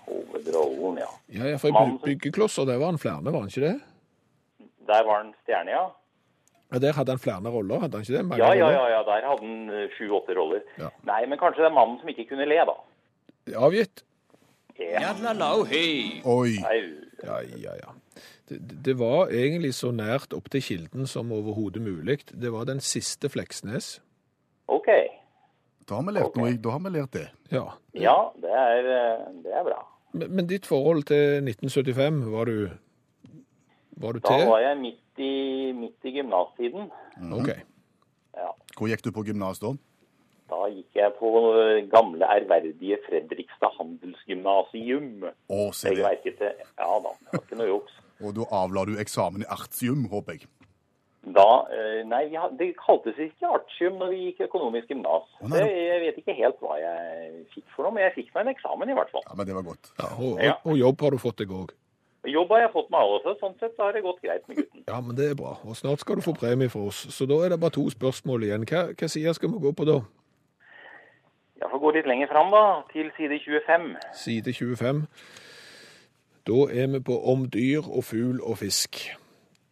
[0.09, 1.11] Hovedrollen, ja.
[1.37, 3.77] Ja, ja, for i byggeklosser, der var han flere, var han ikke det?
[4.89, 5.85] Der var han stjerne, ja.
[6.73, 8.25] Ja, Der hadde han flere roller, hadde han ikke det?
[8.25, 10.61] Mange Ja, ja, ja, ja, der hadde han eh, sju-åtte roller.
[10.77, 10.89] Ja.
[11.09, 12.75] Nei, men kanskje det er mannen som ikke kunne le, da.
[13.57, 14.03] Avgitt?
[14.79, 15.13] Ja.
[16.23, 16.55] Oi.
[17.23, 17.95] Ja, ja, ja.
[18.49, 22.21] Det, det var egentlig så nært opp til kilden som overhodet mulig.
[22.31, 23.97] Det var den siste Fleksnes.
[24.67, 24.87] OK.
[25.89, 26.53] Da har vi lært noe.
[26.61, 27.27] Da har vi lært det.
[27.51, 27.65] Ja.
[27.97, 29.81] Ja, det er, eh, det er bra.
[30.11, 32.69] Men, men ditt forhold til 1975, var du,
[34.01, 35.33] var du Da var jeg midt i,
[35.77, 36.89] midt i gymnastiden.
[37.35, 37.51] OK.
[38.39, 38.49] Ja.
[38.77, 39.75] Hvor gikk du på gymnas da?
[40.49, 41.29] Da gikk jeg på
[41.61, 45.27] eh, gamle, ærverdige Fredrikstad handelsgymnasium.
[45.29, 46.05] Å, se det.
[46.23, 47.99] Jeg til Ja da, det var ikke noe juks.
[48.19, 50.49] Og da avla du eksamen i artium, håper jeg.
[51.27, 55.27] Da eh, Nei, det kaltes ikke artium når vi gikk økonomisk gymnas.
[55.51, 58.93] Jeg vet ikke helt hva jeg fikk for noe, men jeg fikk meg en eksamen
[58.93, 59.25] i hvert fall.
[59.27, 59.91] Ja, Men det var godt.
[59.99, 60.55] Ja, og, Ja.
[60.63, 61.75] og, jobb har du fått deg òg.
[62.27, 64.83] Jobb har jeg fått meg også, sånn sett så har det gått greit med gutten.
[64.87, 65.57] Ja, men det er bra.
[65.63, 67.05] Og snart skal du få premie for oss.
[67.15, 68.65] Så da er det bare to spørsmål igjen.
[68.67, 69.99] Hva, hva side skal vi gå på da?
[71.59, 73.95] Jeg får gå litt lenger fram, da, til side 25.
[74.15, 75.07] Side 25.
[76.47, 79.03] Da er vi på om dyr og fugl og fisk.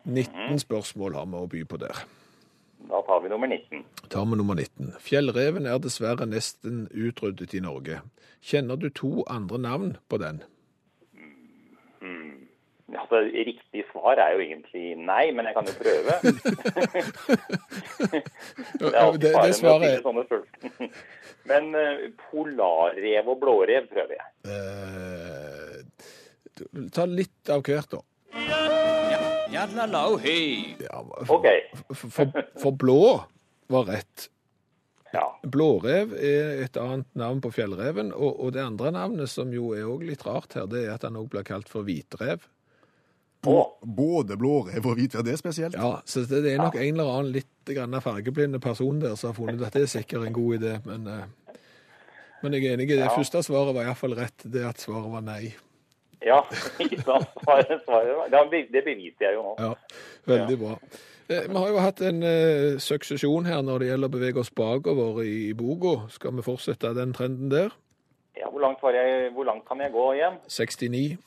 [0.08, 1.96] 19 spørsmål har vi å by på der.
[2.88, 3.82] Da tar vi nummer 19.
[4.10, 4.94] Tar vi nummer 19.
[5.04, 7.96] Fjellreven er dessverre nesten utryddet i Norge.
[8.42, 10.44] Kjenner du to andre navn på den?
[12.98, 16.14] Altså, riktig svar er jo egentlig nei, men jeg kan jo prøve.
[18.80, 20.90] Det er alltid fare med å stille sånne spørsmål.
[21.48, 24.28] Men eh, polarrev og blårev prøver jeg.
[24.52, 25.76] eh,
[26.96, 28.00] Ta litt av hvert, da.
[30.84, 31.48] Ja, OK.
[31.94, 33.04] for, for, for blå
[33.72, 34.28] var rett.
[35.14, 35.24] Ja.
[35.44, 39.88] Blårev er et annet navn på fjellreven, og, og det andre navnet, som jo er
[39.88, 42.44] også litt rart her, det er at han også blir kalt for hvitrev.
[43.48, 45.78] Å, Både blårev og hvitrev, det er spesielt.
[45.80, 49.38] Ja, så det, det er nok en eller annen litt fargeblinde person der som har
[49.38, 51.56] funnet at det er sikkert en god idé, men, eh,
[52.44, 53.00] men jeg er enig det.
[53.06, 53.14] Ja.
[53.16, 55.54] Første svaret var iallfall rett, det at svaret var nei.
[56.26, 56.40] Ja,
[56.84, 57.30] ikke sant.
[57.44, 59.54] Svaret, svaret, det beviser jeg jo nå.
[59.62, 59.74] Ja,
[60.30, 60.78] veldig bra.
[61.30, 64.54] Eh, Vi har jo hatt en eh, suksesjon her når det gjelder å bevege oss
[64.56, 66.08] bakover i, boka.
[66.14, 67.76] Skal vi fortsette den trenden der?
[68.38, 70.40] Ja, hvor langt, var jeg, hvor langt kan jeg gå igjen?
[70.48, 71.18] 69.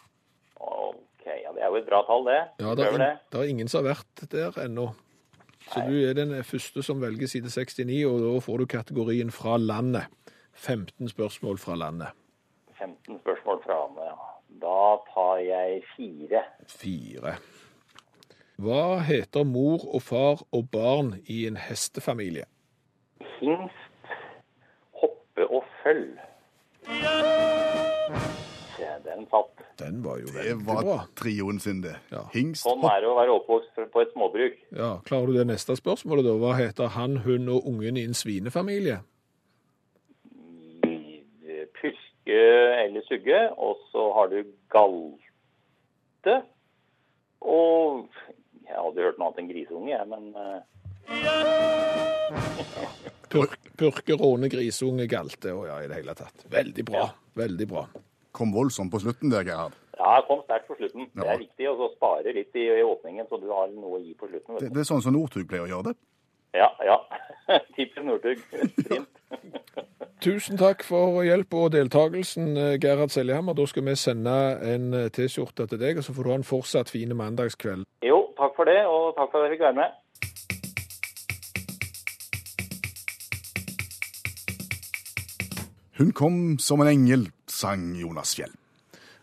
[0.61, 2.41] OK, ja, det er jo et bra tall, det.
[2.63, 3.13] Ja, det er, det.
[3.33, 4.93] det er ingen som har vært der ennå.
[5.71, 9.59] Så du er den første som velger side 69, og da får du kategorien fra
[9.61, 10.09] landet.
[10.55, 12.17] 15 spørsmål fra landet.
[12.79, 14.30] 15 spørsmål fra landet, ja.
[14.61, 16.43] Da tar jeg fire.
[16.69, 17.35] Fire.
[18.61, 22.45] Hva heter mor og far og barn i en hestefamilie?
[23.39, 24.11] Hingst,
[25.01, 26.19] hoppe og følg.
[28.77, 29.65] Se, den satt.
[29.81, 31.95] Den var jo Det var trioen sin, det.
[32.13, 32.27] Ja.
[32.35, 34.61] Hingst, Sånn er det å være oppvokst på et småbruk.
[34.77, 36.37] Ja, Klarer du det neste spørsmålet, da?
[36.43, 39.01] Hva heter han, hun og ungen i en svinefamilie?
[40.85, 41.25] I
[42.31, 46.43] Purke eller sugge, og så har du galte.
[47.41, 48.07] Og
[48.67, 50.61] jeg hadde hørt noe annet enn grisunge, jeg, men eh,
[53.31, 56.47] Purk, purke, råne, grisunge, galte og ja, i det hele tatt.
[56.51, 57.09] Veldig bra.
[57.39, 57.87] Veldig bra.
[58.33, 59.75] kom voldsomt på slutten der, Gerhard.
[59.99, 61.09] ja, jeg kom sterkt på slutten.
[61.15, 64.15] Det er viktig å spare litt i, i åpningen, så du har noe å gi
[64.15, 64.59] på slutten.
[64.61, 65.97] Det, det er sånn som Northug pleier å gjøre det.
[66.55, 66.97] Ja, ja.
[67.77, 68.39] Tipper Northug.
[70.21, 73.55] Tusen takk for hjelp og deltakelsen, eh, Gerhard Seljehammer.
[73.57, 74.35] Da skal vi sende
[74.75, 77.87] en eh, T-skjorte til deg, og så får du ha en fortsatt fin mandagskveld.
[78.05, 79.91] Jo, takk for det, og takk for at jeg fikk være med.
[86.01, 88.60] Hun kom som en engel, sang Jonas Fjell.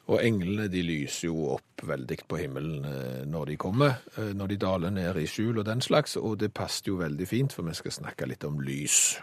[0.08, 4.54] Og englene de lyser jo opp veldig på himmelen eh, når de kommer, eh, når
[4.54, 7.68] de daler ned i skjul og den slags, og det passet jo veldig fint, for
[7.68, 9.18] vi skal snakke litt om lys.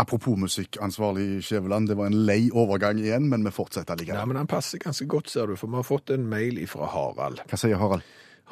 [0.00, 4.40] Apropos musikkansvarlig Skjæveland, det var en lei overgang igjen, men vi fortsetter Ja, Nei, men
[4.40, 7.44] han passer ganske godt, ser du, for vi har fått en mail fra Harald.
[7.46, 8.02] Hva sier Harald?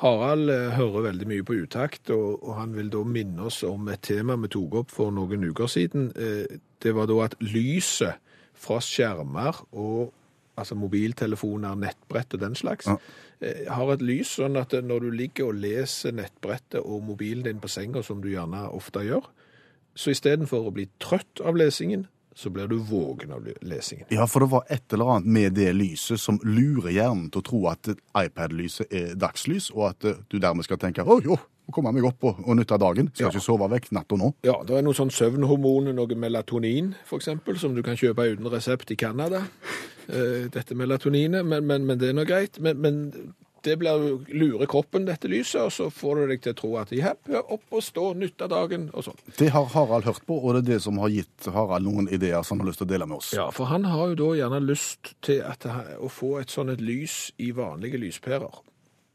[0.04, 3.90] Harald eh, hører veldig mye på utakt, og, og han vil da minne oss om
[3.90, 6.12] et tema vi tok opp for noen uker siden.
[6.14, 8.22] Det var da at lyset
[8.60, 10.12] fra skjermer og
[10.60, 12.96] altså mobiltelefoner, nettbrett og den slags, Ja.
[13.40, 17.60] eh, har et lys sånn at når du ligger og leser nettbrettet og mobilen din
[17.60, 19.26] på senga, som du gjerne ofte gjør,
[19.96, 24.06] så istedenfor å bli trøtt av lesingen, så blir du våken av lesingen.
[24.14, 27.44] Ja, for det var et eller annet med det lyset som lurer hjernen til å
[27.44, 31.36] tro at iPad-lyset er dagslys, og at du dermed skal tenke å jo,
[31.70, 33.08] nå kommer meg opp og, og nytte dagen.
[33.14, 33.32] Skal Ja.
[33.32, 34.32] ikke sove vekk natta nå.
[34.44, 38.90] Ja, det er noe sånn søvnhormon, noe melatonin eksempel, som du kan kjøpe uten resept
[38.90, 39.44] i Canada.
[40.10, 42.58] Eh, dette melatoninet, men, men, men det er nå greit.
[42.60, 42.96] Men, men
[43.62, 46.70] det blir jo lure kroppen, dette lyset, og så får du deg til å tro
[46.80, 49.18] at jepp, opp og stå, nytte dagen, og sånn.
[49.36, 52.40] Det har Harald hørt på, og det er det som har gitt Harald noen ideer
[52.42, 53.34] som han har lyst til å dele med oss.
[53.36, 55.68] Ja, for han har jo da gjerne lyst til at,
[56.00, 58.62] å få et sånn et lys i vanlige lyspærer.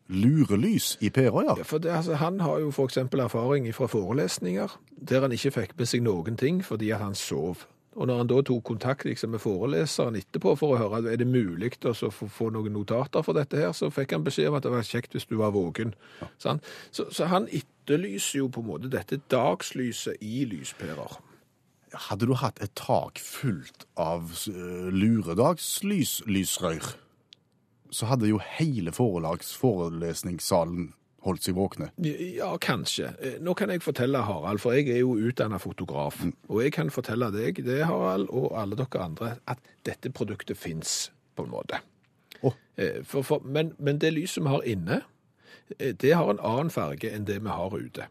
[0.08, 1.54] Lurelys i pæra, ja.
[1.58, 5.52] Ja, for det, altså, han har jo for eksempel erfaring fra forelesninger, der han ikke
[5.52, 7.66] fikk med seg noen ting fordi han sov.
[7.96, 11.28] Og når han da tok kontakt liksom, med foreleseren etterpå for å høre er det
[11.32, 14.66] mulig å så få, noen notater for dette her, så fikk han beskjed om at
[14.68, 15.96] det var kjekt hvis du var våken.
[16.38, 16.62] Sant?
[16.92, 21.22] Så, så han etterlyser jo på en måte dette dagslyset i lyspærer.
[22.10, 26.84] Hadde du hatt et tak fullt av uh, luredagslysrør,
[27.96, 30.94] så hadde jo hele forelesningssalen
[31.26, 31.88] holdt seg våkne.
[32.06, 33.14] Ja, kanskje.
[33.20, 36.20] Eh, Nå kan jeg fortelle Harald, for jeg er jo utdannet fotograf.
[36.50, 41.12] Og jeg kan fortelle deg, det Harald, og alle dere andre, at dette produktet fins
[41.36, 41.82] på en måte.
[42.78, 45.02] Eh, For, for, men, men det lyset vi har inne,
[45.80, 48.08] eh, det har en annen farge enn det vi har ute.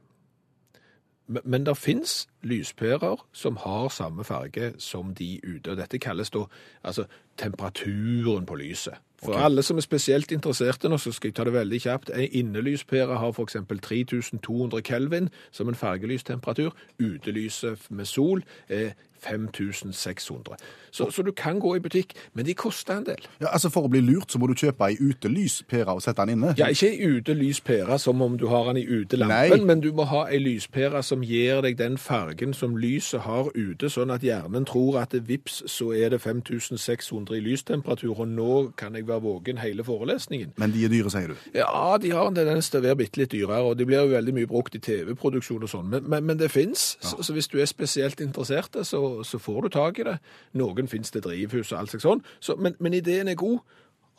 [1.26, 5.70] Men, men det fins lyspærer som har samme farge som de ute.
[5.70, 6.46] og Dette kalles da
[6.82, 7.04] altså
[7.36, 8.98] temperaturen på lyset.
[9.24, 12.12] For alle som er spesielt interesserte nå, så skal jeg ta det veldig kjapt.
[12.12, 13.56] En innelyspære har f.eks.
[13.82, 16.74] 3200 kelvin som en fargelystemperatur.
[17.00, 18.92] Utelyset med sol er
[19.24, 20.56] 5600.
[20.94, 23.26] Så, så du kan gå i butikk, men de koster en del.
[23.40, 26.36] Ja, altså For å bli lurt så må du kjøpe ei utelyspære og sette den
[26.36, 26.54] inne.
[26.58, 29.66] Ja, ikke ei utelyspære som om du har den i utelampen, Nei.
[29.66, 33.90] men du må ha ei lyspære som gir deg den fargen som lyset har ute,
[33.90, 38.94] sånn at hjernen tror at vips, så er det 5600 i lystemperatur, og nå kan
[38.94, 40.54] jeg være våken hele forelesningen.
[40.60, 41.50] Men de er dyre, sier du.
[41.54, 44.14] Ja, de har en tendens til å være bitte litt dyrere, og de blir jo
[44.14, 46.94] veldig mye brukt i TV-produksjon og sånn, men, men, men det fins.
[47.00, 50.18] Så, så hvis du er spesielt interessert, så, så får du tak i det.
[50.52, 53.60] Noen fins det drivhus og alt slags sånn, så, men, men ideen er god.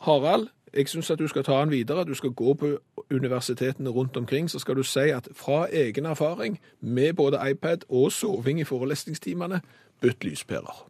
[0.06, 2.04] Harald, jeg syns at du skal ta den videre.
[2.04, 2.76] Du skal gå på
[3.10, 8.12] universitetene rundt omkring, så skal du si at fra egen erfaring med både iPad og
[8.12, 9.60] soving i forelesningstimene,
[10.00, 10.84] bytt lyspærer.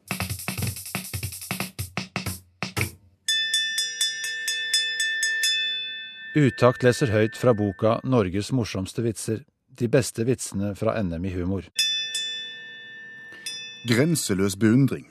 [6.36, 9.44] Utakt leser høyt fra boka 'Norges morsomste vitser'.
[9.78, 11.64] De beste vitsene fra NM i humor.
[13.86, 15.04] Grenseløs beundring.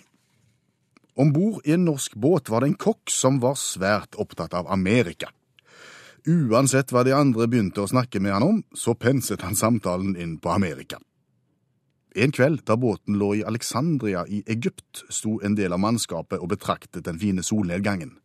[1.15, 4.67] Om bord i en norsk båt var det en kokk som var svært opptatt av
[4.67, 5.29] Amerika.
[6.27, 10.35] Uansett hva de andre begynte å snakke med han om, så penset han samtalen inn
[10.43, 10.99] på Amerika.
[12.19, 16.51] En kveld da båten lå i Alexandria i Egypt, sto en del av mannskapet og
[16.51, 18.17] betraktet den fine solnedgangen.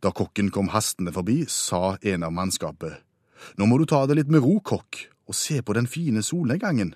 [0.00, 3.02] Da kokken kom hastende forbi, sa en av mannskapet,
[3.60, 4.96] Nå må du ta det litt med ro, kokk,
[5.28, 6.94] og se på den fine solnedgangen.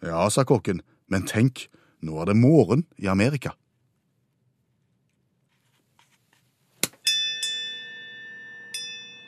[0.00, 1.66] Ja, sa kokken, men tenk,
[2.04, 3.54] nå er det morgen i Amerika.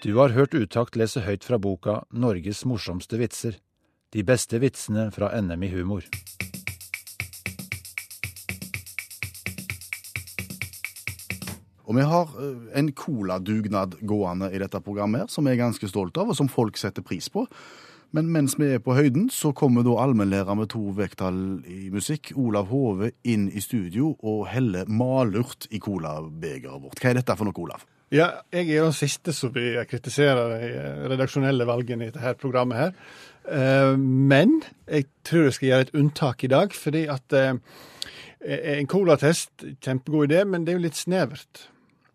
[0.01, 3.59] Du har hørt Utakt lese høyt fra boka 'Norges morsomste vitser'.
[4.13, 6.07] De beste vitsene fra NM i humor.
[11.85, 15.89] Og vi har eh, en coladugnad gående i dette programmet her, som vi er ganske
[15.91, 17.45] stolt av, og som folk setter pris på.
[18.17, 21.39] Men mens vi er på høyden, så kommer da allmennlærer med to vekttall
[21.71, 26.99] i musikk, Olav Hove, inn i studio og heller malurt i colabegeret vårt.
[26.99, 27.87] Hva er dette for noe, Olav?
[28.11, 32.81] Ja, jeg er den siste som vil kritisere de eh, redaksjonelle valgene i dette programmet
[32.81, 32.97] her.
[33.47, 34.57] Eh, Men
[34.91, 37.55] jeg tror jeg skal gjøre et unntak i dag, fordi at eh,
[38.75, 39.53] en colatest,
[39.85, 41.69] kjempegod idé, men det er jo litt snevert.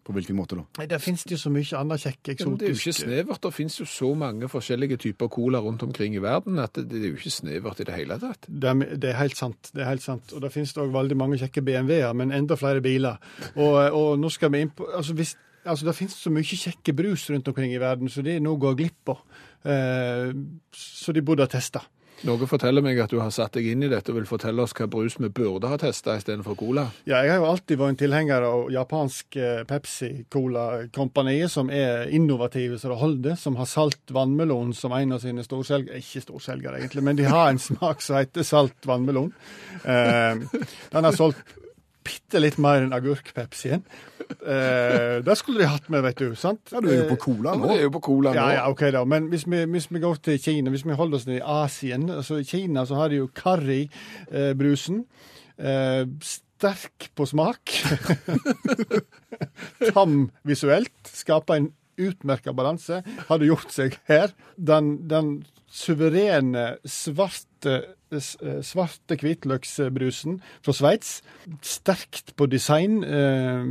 [0.05, 0.63] På hvilken måte da?
[0.77, 3.41] Nei, Der finnes det jo så mye annet kjekke, eksotisk det er jo ikke snevert.
[3.41, 6.99] Det finnes jo så mange forskjellige typer cola rundt omkring i verden at det, det
[7.01, 8.45] er jo ikke snevert i det hele tatt.
[8.45, 9.71] det er, det er helt sant.
[9.73, 10.35] det er helt sant.
[10.37, 13.17] Og det finnes òg veldig mange kjekke BMW-er, men enda flere biler.
[13.55, 15.33] Og, og nå skal vi inn på altså, hvis,
[15.65, 18.59] altså Det finnes så mye kjekke brus rundt omkring i verden, så det er noe
[18.59, 19.25] å gå glipp av.
[19.65, 20.29] Eh,
[20.69, 21.81] så de burde ha testa.
[22.25, 24.73] Noe forteller meg at du har satt deg inn i dette og vil fortelle oss
[24.73, 26.87] hva brus vi burde ha testa istedenfor cola.
[27.05, 32.09] Ja, jeg har jo alltid vært en tilhenger av japansk eh, Pepsi Cola-kompaniet, som er
[32.17, 36.01] innovative så det holder, som har salt vannmelon som en av sine storselgere.
[36.01, 39.29] Ikke storselgere, egentlig, men de har en smak som heter salt vannmelon.
[39.83, 41.53] Eh, den har solgt
[42.05, 43.83] bitte litt mer enn agurkpepsien.
[44.25, 46.35] Eh, det skulle de hatt med, vet du.
[46.39, 46.61] sant?
[46.71, 47.67] Ja, du er jo på cola nå.
[47.67, 48.37] Du er jo på cola nå.
[48.39, 51.19] Ja, ja, ok da, men hvis vi, hvis vi går til Kina, hvis vi holder
[51.19, 55.03] oss ned i Asien altså I Kina så har de jo currybrusen.
[55.57, 57.73] Eh, sterk på smak.
[59.93, 60.93] Tam visuelt.
[61.09, 63.01] Skaper en utmerka balanse.
[63.29, 64.33] Hadde gjort seg her.
[64.57, 65.37] Den, den
[65.75, 67.75] suverene svarte
[68.13, 71.17] eh, svarte hvitløksbrusen fra Sveits.
[71.65, 73.01] Sterkt på design.
[73.03, 73.65] Eh,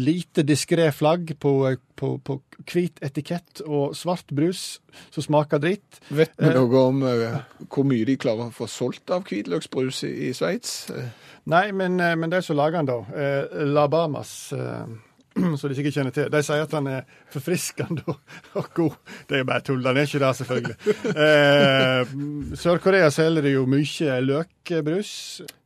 [0.00, 1.52] lite diskré flagg på,
[2.00, 2.38] på, på
[2.72, 4.80] hvit etikett og svart brus
[5.14, 6.00] som smaker dritt.
[6.10, 6.56] Vet vi Eh.
[6.58, 10.88] noe om eh, hvor mye de klarer å få solgt av hvitløksbrus i, i Sveits?
[10.90, 11.12] Eh,
[11.52, 14.86] Nei, men, eh, men de som lager den, da, eh, Labamas, eh,
[15.58, 18.20] som de sikkert kjenner til, de sier at han er forfriskende og,
[18.60, 18.98] og god.
[19.28, 19.82] Det er jo bare tull.
[19.86, 20.76] han er ikke det, selvfølgelig.
[21.24, 22.14] Eh,
[22.58, 25.10] Sør-Korea selger jo mye løkbrus.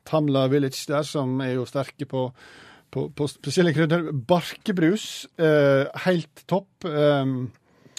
[0.08, 2.28] Tamla Village der, som er jo sterke på,
[2.92, 4.10] på, på spesielle krydder.
[4.28, 6.88] Barkebrus, eh, helt topp.
[6.88, 7.34] Eh,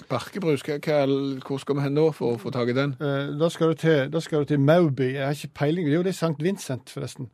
[0.09, 2.95] Barkebrus, hvor skal vi hen nå for å få tak i den?
[2.97, 5.11] Eh, da, skal du til, da skal du til Mauby.
[5.13, 5.89] Jeg har ikke peiling.
[5.91, 6.37] Jo, det er St.
[6.41, 7.29] Vincent, forresten.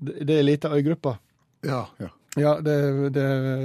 [0.00, 1.14] Det, det er ei lita øygruppe.
[1.66, 1.84] Ja.
[2.00, 2.10] Ja.
[2.38, 2.74] Ja, det,
[3.10, 3.22] det,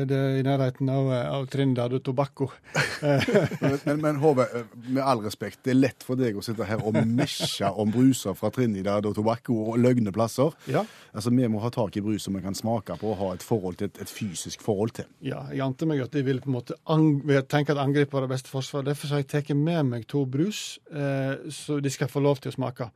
[0.10, 2.48] det er i nærheten av, av Trinidad og Tobacco.
[3.62, 4.46] Men, men, men Håve,
[4.88, 8.34] med all respekt, det er lett for deg å sitte her og mesje om bruser
[8.38, 10.56] fra Trinidad og Tobacco og løgne plasser.
[10.72, 10.86] Ja.
[11.12, 13.44] Altså, Vi må ha tak i brus som vi kan smake på og ha et,
[13.46, 15.10] forhold til, et, et fysisk forhold til.
[15.26, 18.16] Ja, jeg ante meg at de ville på en måte ang vil tenke at angrep
[18.16, 18.86] var det beste forsvar.
[18.88, 22.54] Derfor har jeg tatt med meg to brus, eh, så de skal få lov til
[22.54, 22.90] å smake.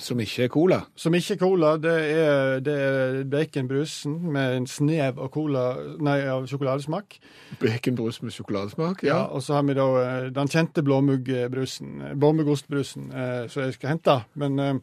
[0.00, 0.80] Som ikke er cola.
[0.96, 5.62] Som ikke er cola, det er, det er baconbrusen med en snev av, cola,
[5.98, 7.18] nei, av sjokoladesmak.
[7.60, 9.02] Baconbrus med sjokoladesmak.
[9.02, 9.24] Ja, Ja.
[9.26, 13.88] og så har vi da eh, den kjente blåmuggbrusen, eh, blåmuggostbrusen, eh, som jeg skal
[13.96, 14.16] hente.
[14.34, 14.74] Men eh,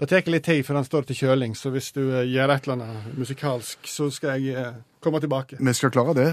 [0.00, 2.66] det tar litt tid før den står til kjøling, så hvis du eh, gjør et
[2.68, 5.56] eller annet musikalsk, så skal jeg eh, komme tilbake.
[5.60, 6.28] Vi skal klare det.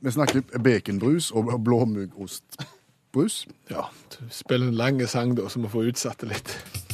[0.00, 3.46] Vi snakker baconbrus og blåmuggostbrus.
[3.70, 3.88] ja.
[4.30, 6.87] Spill en lang sang, da, så vi får utsatt det litt.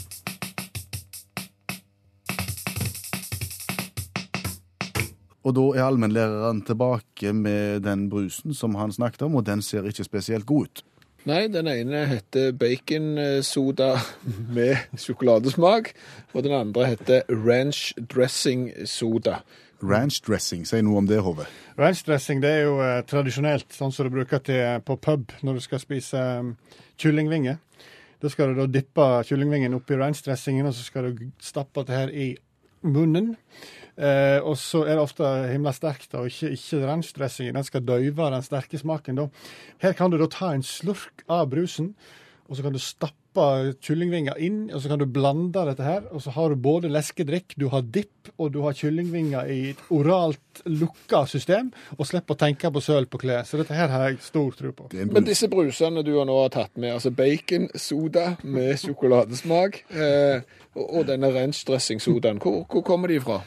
[5.45, 9.87] Og da er allmennlæreren tilbake med den brusen som han snakket om, og den ser
[9.89, 10.85] ikke spesielt god ut.
[11.25, 13.95] Nei, den ene heter baconsoda
[14.57, 15.93] med sjokoladesmak,
[16.33, 19.43] og den andre heter ranch dressing soda.
[19.85, 21.47] Ranch dressing, si noe om det, Hove.
[21.77, 25.59] Ranch-dressing det er jo eh, tradisjonelt sånn som du bruker til, eh, på pub når
[25.59, 26.53] du skal spise um,
[27.03, 27.59] kyllingvinger.
[28.23, 32.15] Da skal du da dyppe kyllingvingen oppi ranch-dressingen, og så skal du stappe det her
[32.15, 32.29] i
[32.85, 33.35] munnen.
[33.95, 37.55] Eh, og så er det ofte himla sterkt, og ikke, ikke ranch-dressingen.
[37.59, 39.21] Den skal døyve den sterke smaken.
[39.21, 39.29] da.
[39.83, 41.95] Her kan du da ta en slurk av brusen,
[42.49, 43.45] og så kan du stappe
[43.83, 46.05] kyllingvinger inn, og så kan du blande dette her.
[46.13, 49.81] Og så har du både leskedrikk, du har dipp, og du har kyllingvinger i et
[49.95, 53.47] oralt lukka system, og slipper å tenke på søl på klær.
[53.49, 54.91] Så dette her har jeg stor tro på.
[54.93, 60.45] Men disse brusene du har nå har tatt med, altså baconsoda med sjokoladesmak, eh,
[60.77, 63.41] og, denne ranch dressing sodaen, hvor, hvor kommer de fra?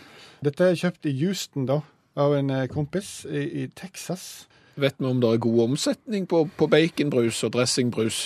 [0.43, 1.84] Dette er kjøpt i Houston, da,
[2.18, 4.48] av en eh, kompis i, i Texas.
[4.78, 8.19] Vet vi om det er god omsetning på, på baconbrus og dressingbrus?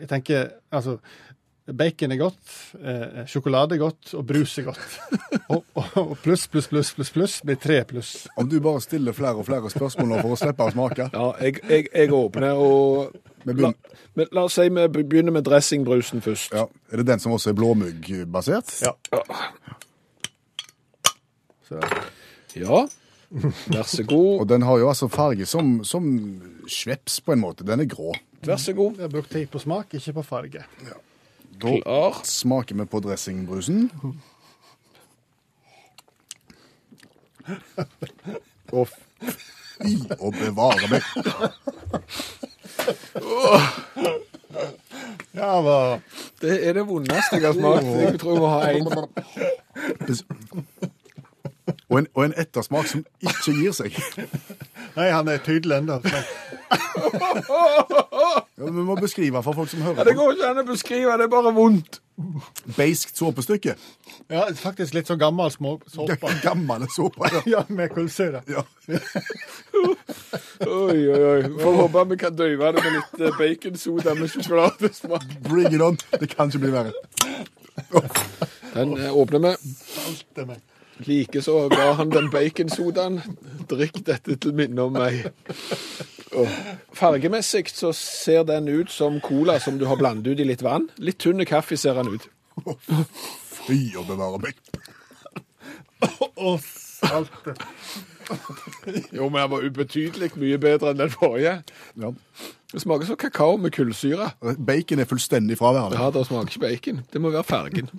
[0.00, 0.96] Jeg tenker, altså
[1.66, 4.82] Bacon er godt, eh, sjokolade er godt, og brus er godt.
[5.54, 8.12] og, og, og pluss, pluss, pluss, pluss, pluss blir tre pluss.
[8.38, 11.08] Om du bare stiller flere og flere spørsmål nå for å slippe å smake.
[11.14, 13.16] Ja, jeg, jeg, jeg åpner og
[13.50, 13.72] la,
[14.14, 16.54] men la oss si vi begynner med dressingbrusen først.
[16.54, 16.68] ja.
[16.90, 18.76] Er det den som også er blåmuggbasert?
[18.86, 18.94] Ja.
[21.66, 21.82] Så.
[22.54, 22.84] Ja,
[23.30, 24.40] vær så god.
[24.40, 26.06] Og den har jo altså farge som, som
[26.70, 27.66] sveps, på en måte.
[27.66, 28.14] Den er grå.
[28.46, 28.96] Vær så god.
[29.00, 30.62] Jeg har brukt tid på smak, ikke på farge.
[31.56, 32.20] Da Klar.
[32.28, 33.86] smaker vi på dressingbrusen.
[38.76, 41.02] Og fy å bevare meg.
[45.36, 45.78] Ja, hva?
[46.40, 47.88] Det er det vondeste jeg har smakt.
[48.02, 48.86] Jeg tror jeg må ha en.
[51.86, 53.94] Og en, og en ettersmak som ikke gir seg.
[54.96, 56.00] Nei, han er tydelig ennå.
[58.56, 60.00] Ja, vi må beskrive for folk som hører.
[60.00, 62.00] Ja, det går ikke an å beskrive, det er bare vondt.
[62.78, 63.76] Beiskt såpestykke.
[64.32, 66.30] Ja, faktisk litt sånn gammel små såpe.
[66.46, 67.28] Gammel såpe.
[67.34, 67.42] Ja.
[67.52, 68.40] Ja, med kullsyre.
[68.50, 68.64] Ja.
[70.66, 71.40] Oi, oi, oi.
[71.60, 75.26] Får håpe vi kan døyve det med litt eh, baconsoda med sjokoladesmak.
[75.44, 75.98] Bring it on.
[76.16, 76.94] Det kan ikke bli verre.
[78.72, 79.52] Den eh, åpner vi.
[80.40, 80.64] Er meg.
[81.04, 83.20] Likeså ga han den baconsodaen.
[83.68, 85.26] Drikk dette til minne om meg.
[86.36, 86.50] Oh.
[86.96, 90.88] Fargemessig så ser den ut som cola som du har blandet ut i litt vann.
[90.98, 92.28] Litt tynn kaffe ser den ut.
[93.66, 94.58] Fy å bevare meg.
[96.36, 97.54] Å, salte.
[99.14, 101.60] Jo, men den var ubetydelig mye bedre enn den forrige.
[102.00, 102.12] Ja.
[102.72, 104.32] Det smaker som kakao med kullsyre.
[104.58, 106.00] Bacon er fullstendig fraværende.
[106.00, 107.04] Ja, det smaker ikke bacon.
[107.12, 107.90] Det må være fargen.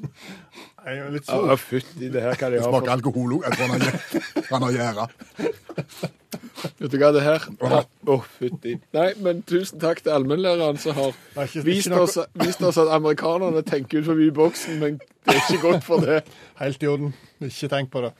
[0.87, 1.57] Jeg er litt Ja, sur.
[1.59, 3.43] fytti, det her kan jeg Det ha smaker for alkohol òg.
[3.43, 3.99] Jeg tror han har-
[4.51, 5.07] han har gjæra.
[6.79, 7.81] Vet du hva det her Å,
[8.13, 8.77] å, fytti.
[8.95, 12.17] Nei, men tusen takk til allmennlæreren som har Det er ikke- vist ikke noe- oss,
[12.45, 16.23] vist oss at amerikanerne tenker ut forbi boksen, men det er ikke godt for det.
[16.59, 17.13] Helt i orden.
[17.41, 18.13] Ikke tenk på det.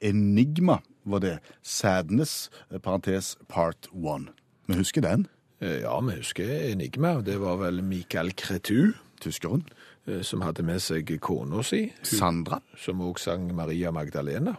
[0.00, 1.38] Enigma var det.
[1.62, 4.28] Sadness, eh, parentes part one.
[4.66, 5.26] Vi husker den.
[5.60, 7.20] Eh, Ja, vi husker Enigma.
[7.22, 9.64] Det var vel Michael Cretu Tyskeren.
[10.06, 11.92] eh, som hadde med seg kona si.
[12.02, 12.58] Sandra.
[12.76, 14.56] som òg sang Maria Magdalena.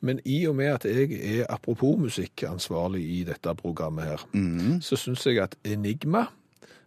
[0.00, 4.26] Men i og med at jeg er apropos musikkansvarlig i dette programmet her,
[4.80, 6.26] så syns jeg at Enigma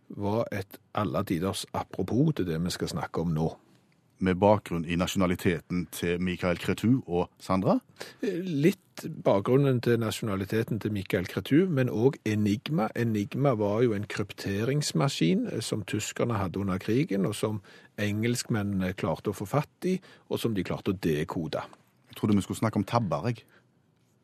[0.09, 3.49] var et alle tiders apropos til det vi skal snakke om nå.
[4.19, 7.75] Med bakgrunn i nasjonaliteten til Michael Kretu og Sandra.
[8.21, 12.87] Litt bakgrunnen til nasjonaliteten til Michael Kretu, men òg Enigma.
[12.97, 17.61] Enigma var jo en krypteringsmaskin eh, som tyskerne hadde under krigen, og som
[18.01, 19.99] engelskmennene klarte å få fatt i,
[20.31, 21.61] og som de klarte å dekode.
[22.09, 23.45] Jeg trodde vi skulle snakke om tabber, jeg.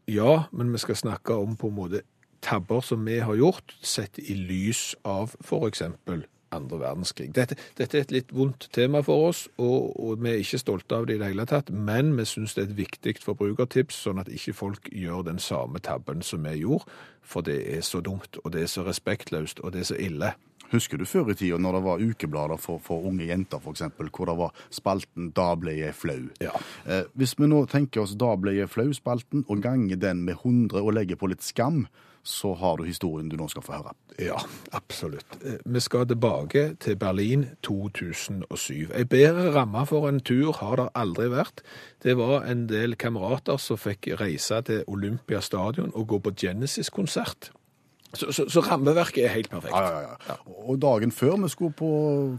[0.09, 2.03] Ja, men vi skal snakke om på en måte
[2.43, 6.25] tabber som vi har gjort, sett i lys av eksempel
[6.55, 7.31] andre verdenskrig.
[7.35, 10.99] Dette, dette er et litt vondt tema for oss, og, og vi er ikke stolte
[10.99, 14.21] av det i det hele tatt, men vi synes det er et viktig forbrukertips, sånn
[14.23, 16.87] at ikke folk gjør den samme tabben som vi gjorde,
[17.23, 20.33] for det er så dumt, og det er så respektløst, og det er så ille.
[20.73, 24.29] Husker du før i tida når det var ukeblader for, for unge jenter, f.eks., hvor
[24.29, 26.31] det var spalten 'Da ble jeg flau'?
[26.41, 26.53] Ja.
[26.89, 30.81] Eh, hvis vi nå tenker oss 'Da ble jeg flau'-spalten, og ganger den med 100
[30.81, 31.85] og legger på litt skam,
[32.23, 33.93] så har du historien du nå skal få høre.
[34.21, 34.37] Ja,
[34.71, 35.37] absolutt.
[35.43, 38.93] Eh, Vi skal tilbake til Berlin 2007.
[38.95, 41.63] Ei bedre ramme for en tur har det aldri vært.
[42.03, 47.51] Det var en del kamerater som fikk reise til Olympiastadion og gå på Genesis-konsert.
[48.13, 49.73] Så, så, så rammeverket er helt perfekt.
[49.73, 50.35] Ja, ja, ja.
[50.69, 51.93] Og dagen før vi skulle på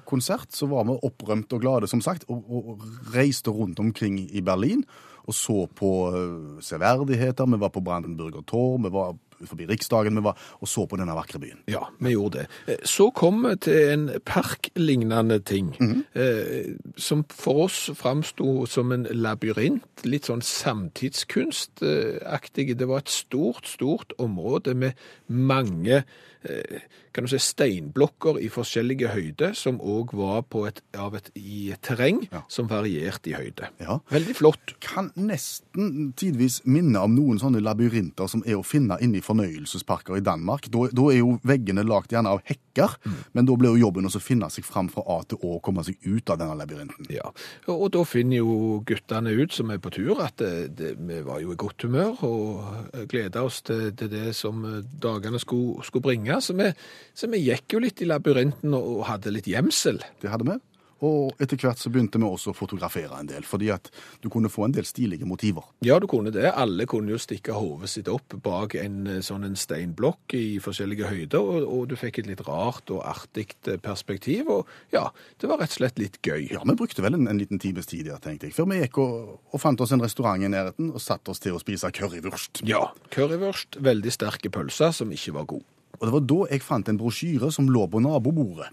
[0.07, 4.41] konsert, så var vi opprømt og glade, som sagt, og, og reiste rundt omkring i
[4.41, 4.85] Berlin
[5.25, 7.49] og så på eh, severdigheter.
[7.49, 9.15] Vi var på Brandenburger Tor, vi var
[9.45, 11.59] forbi Riksdagen, vi var og så på denne vakre byen.
[11.69, 12.47] Ja, vi gjorde det.
[12.67, 15.77] Eh, Så kom vi til en parklignende ting,
[16.15, 16.65] eh,
[16.97, 22.77] som for oss framsto som en labyrint, litt sånn samtidskunstaktig.
[22.79, 24.93] Det var et stort, stort område med
[25.29, 26.03] mange
[26.45, 26.81] eh,
[27.15, 31.71] kan du si, steinblokker i forskjellige høyder, som òg var på et, av et, i
[31.75, 32.43] et terreng Ja.
[32.51, 33.69] som varierte i høyde.
[33.81, 34.01] Ja.
[34.11, 34.75] Veldig flott.
[34.83, 40.19] Kan nesten tidvis minne om noen sånne labyrinter som er å finne inne i fornøyelsesparker
[40.19, 40.67] i Danmark.
[40.75, 42.97] Da, da er jo veggene lagt gjerne av hekker,
[43.33, 45.85] men da blir jo jobben å finne seg fram fra A til Å og komme
[45.87, 47.07] seg ut av denne labyrinten.
[47.15, 47.29] Ja,
[47.69, 51.21] og, og da finner jo guttene ut som er på tur at det, det, vi
[51.23, 55.85] var jo i godt humør og gleda oss til, til det som eh, dagene skulle,
[55.87, 56.41] skulle bringe.
[56.43, 56.73] Så vi,
[57.15, 60.01] så vi gikk jo litt i labyrinten og, hadde litt gjemsel.
[60.23, 60.61] Det hadde vi.
[61.05, 63.91] Og etter hvert så begynte vi også å fotografere en del, fordi at
[64.23, 65.67] du kunne få en del stilige motiver.
[65.85, 66.47] Ja, du kunne det.
[66.55, 71.11] Alle kunne jo stikke hodet sitt opp bak en eh, sånn en steinblokk i forskjellige
[71.11, 74.49] høyder, og, og du fikk et litt rart og artig eh, perspektiv.
[74.55, 75.09] Og ja,
[75.41, 76.49] det var rett og slett litt gøy.
[76.55, 79.03] Ja, vi brukte vel en, en liten times tid der, tenkte jeg, før vi gikk
[79.03, 82.65] og, og fant oss en restaurant i nærheten og satte oss til å spise currywurst.
[82.69, 85.69] Ja, currywurst, veldig sterke pølser som ikke var god.
[85.99, 88.71] Og det var da jeg fant en brosjyre som lå på nabobordet.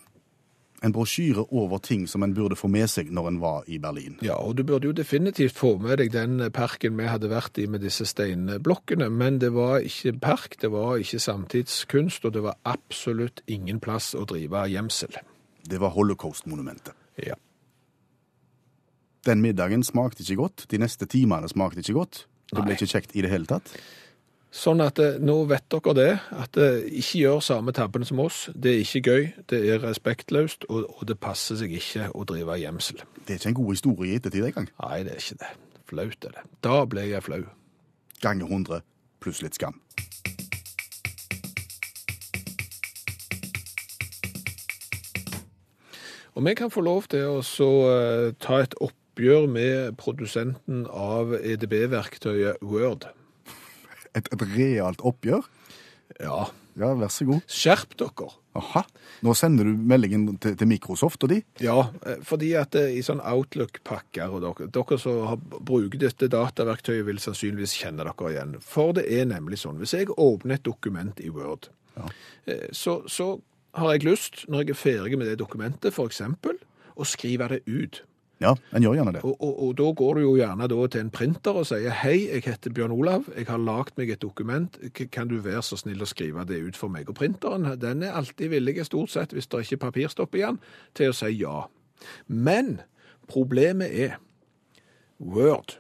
[0.81, 4.15] En brosjyre over ting som en burde få med seg når en var i Berlin.
[4.25, 7.67] Ja, og du burde jo definitivt få med deg den parken vi hadde vært i
[7.69, 12.57] med disse steinblokkene, men det var ikke park, det var ikke samtidskunst, og det var
[12.65, 15.21] absolutt ingen plass å drive gjemsel.
[15.69, 16.97] Det var holocaust-monumentet.
[17.21, 17.37] Ja.
[19.29, 22.25] Den middagen smakte ikke godt, de neste timene smakte ikke godt.
[22.51, 22.79] Det ble Nei.
[22.79, 23.69] ikke kjekt i det hele tatt.
[24.51, 26.67] Sånn at eh, nå vet dere det, at det
[26.99, 28.49] ikke gjør samme tabben som oss.
[28.51, 32.57] Det er ikke gøy, det er respektløst, og, og det passer seg ikke å drive
[32.59, 32.99] gjemsel.
[33.23, 34.67] Det er ikke en god historie i ettertid engang.
[34.83, 35.51] Nei, det er ikke det.
[35.87, 36.43] Flaut er det.
[36.67, 37.45] Da ble jeg flau.
[38.21, 38.83] Ganger 100
[39.23, 39.79] pluss litt skam.
[46.35, 51.35] Og vi kan få lov til å så, eh, ta et oppgjør med produsenten av
[51.39, 53.07] EDB-verktøyet Word.
[54.17, 55.47] Et, et realt oppgjør?
[56.19, 56.49] Ja,
[56.79, 57.41] Ja, vær så god.
[57.51, 58.29] skjerp dere.
[58.55, 58.81] Aha.
[59.23, 61.41] Nå sender du meldingen til, til Microsoft og de.
[61.63, 66.27] Ja, eh, fordi at eh, i sånn Outlook-pakker, og dere, dere som har, bruker dette
[66.31, 68.57] dataverktøyet vil sannsynligvis kjenne dere igjen.
[68.63, 72.07] For det er nemlig sånn, hvis jeg åpner et dokument i Word, ja.
[72.75, 73.33] så, så
[73.79, 76.59] har jeg lyst, når jeg er ferdig med det dokumentet, eksempel,
[76.95, 78.01] å skrive det ut.
[78.41, 79.21] Ja, en gjør gjerne det.
[79.27, 82.15] Og, og, og da går du jo gjerne da til en printer og sier hei,
[82.25, 84.79] jeg heter Bjørn Olav, jeg har lagd meg et dokument,
[85.13, 87.09] kan du være så snill å skrive det ut for meg?
[87.11, 90.57] Og printeren den er alltid villig, stort sett, hvis det ikke er papirstopp igjen,
[90.97, 91.67] til å si ja.
[92.25, 92.79] Men
[93.29, 94.17] problemet er
[95.21, 95.77] Word.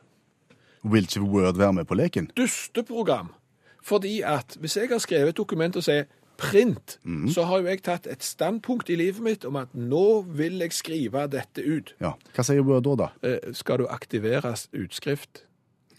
[0.85, 2.29] Vil ikke Word være med på leken?
[2.37, 3.33] Dusteprogram.
[3.81, 6.05] Fordi at hvis jeg har skrevet et dokument og sier
[6.41, 6.97] print,
[7.33, 10.75] så har jo jeg tatt et standpunkt i livet mitt om at nå vil jeg
[10.75, 11.93] skrive dette ut.
[12.01, 12.15] Ja.
[12.35, 13.09] Hva sier du da, da?
[13.21, 15.45] Eh, skal du aktiveres utskrift?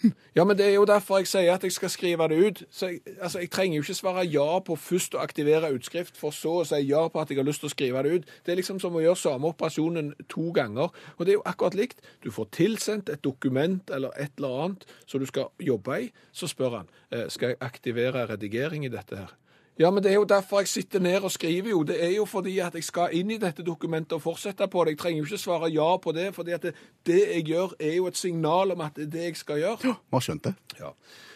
[0.36, 2.62] Ja, men det er jo derfor jeg sier at jeg skal skrive det ut.
[2.70, 6.34] Så jeg, altså, jeg trenger jo ikke svare ja på først å aktivere utskrift, for
[6.34, 8.32] så å si ja på at jeg har lyst til å skrive det ut.
[8.47, 10.90] Det er liksom som å gjøre samme operasjonen to ganger.
[11.18, 12.03] Og det er jo akkurat likt.
[12.24, 16.11] Du får tilsendt et dokument eller et eller annet som du skal jobbe i.
[16.32, 19.36] Så spør han eh, skal jeg aktivere redigering i dette her.
[19.83, 21.80] Ja, men det er jo derfor jeg sitter ned og skriver jo.
[21.83, 24.95] Det er jo fordi at jeg skal inn i dette dokumentet og fortsette på det.
[24.95, 26.74] Jeg trenger jo ikke svare ja på det, fordi at det,
[27.07, 29.80] det jeg gjør er jo et signal om at det er det jeg skal gjøre.
[29.83, 30.55] Vi har skjønt det.
[30.78, 30.93] Ja.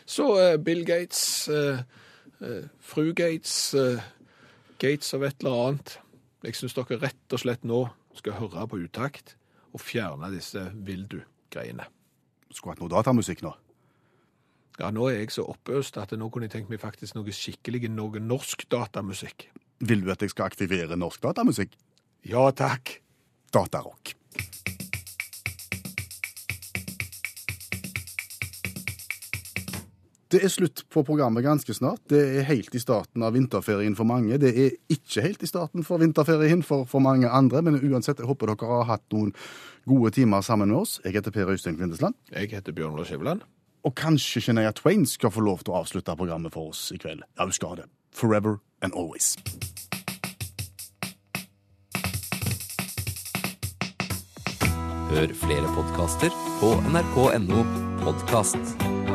[0.06, 1.82] Så uh, Bill Gates, uh,
[2.38, 3.74] uh, fru Gates,
[4.78, 5.98] Gates av et eller annet.
[6.46, 7.82] Jeg syns dere rett og slett nå
[8.14, 9.34] skal høre på utakt
[9.74, 11.90] og fjerne disse vil du-greiene.
[12.52, 13.56] Skulle hatt noe datamusikk nå.
[14.76, 17.88] Ja, nå er jeg så oppøst at nå kunne jeg tenkt meg faktisk noe skikkelig
[17.88, 19.48] noe norsk datamusikk.
[19.80, 21.72] Vil du at jeg skal aktivere norsk datamusikk?
[22.28, 22.98] Ja takk.
[23.54, 24.12] Datarock.
[30.26, 32.02] Det er slutt på programmet ganske snart.
[32.10, 34.36] Det er helt i starten av vinterferien for mange.
[34.42, 38.28] Det er ikke helt i starten for vinterferien for, for mange andre, men uansett, jeg
[38.28, 39.32] håper dere har hatt noen
[39.88, 40.98] gode timer sammen med oss.
[41.06, 42.18] Jeg heter Per Øystein Kvindesland.
[42.34, 43.46] Jeg heter Bjørn Lars Skjæveland.
[43.86, 47.22] Og kanskje Shania Twain skal få lov til å avslutte programmet for oss i kveld.
[47.38, 47.86] Ja, hun skal det.
[48.10, 49.36] Forever and always.
[55.06, 57.62] Hør flere podkaster på nrk.no
[58.02, 59.05] podkast.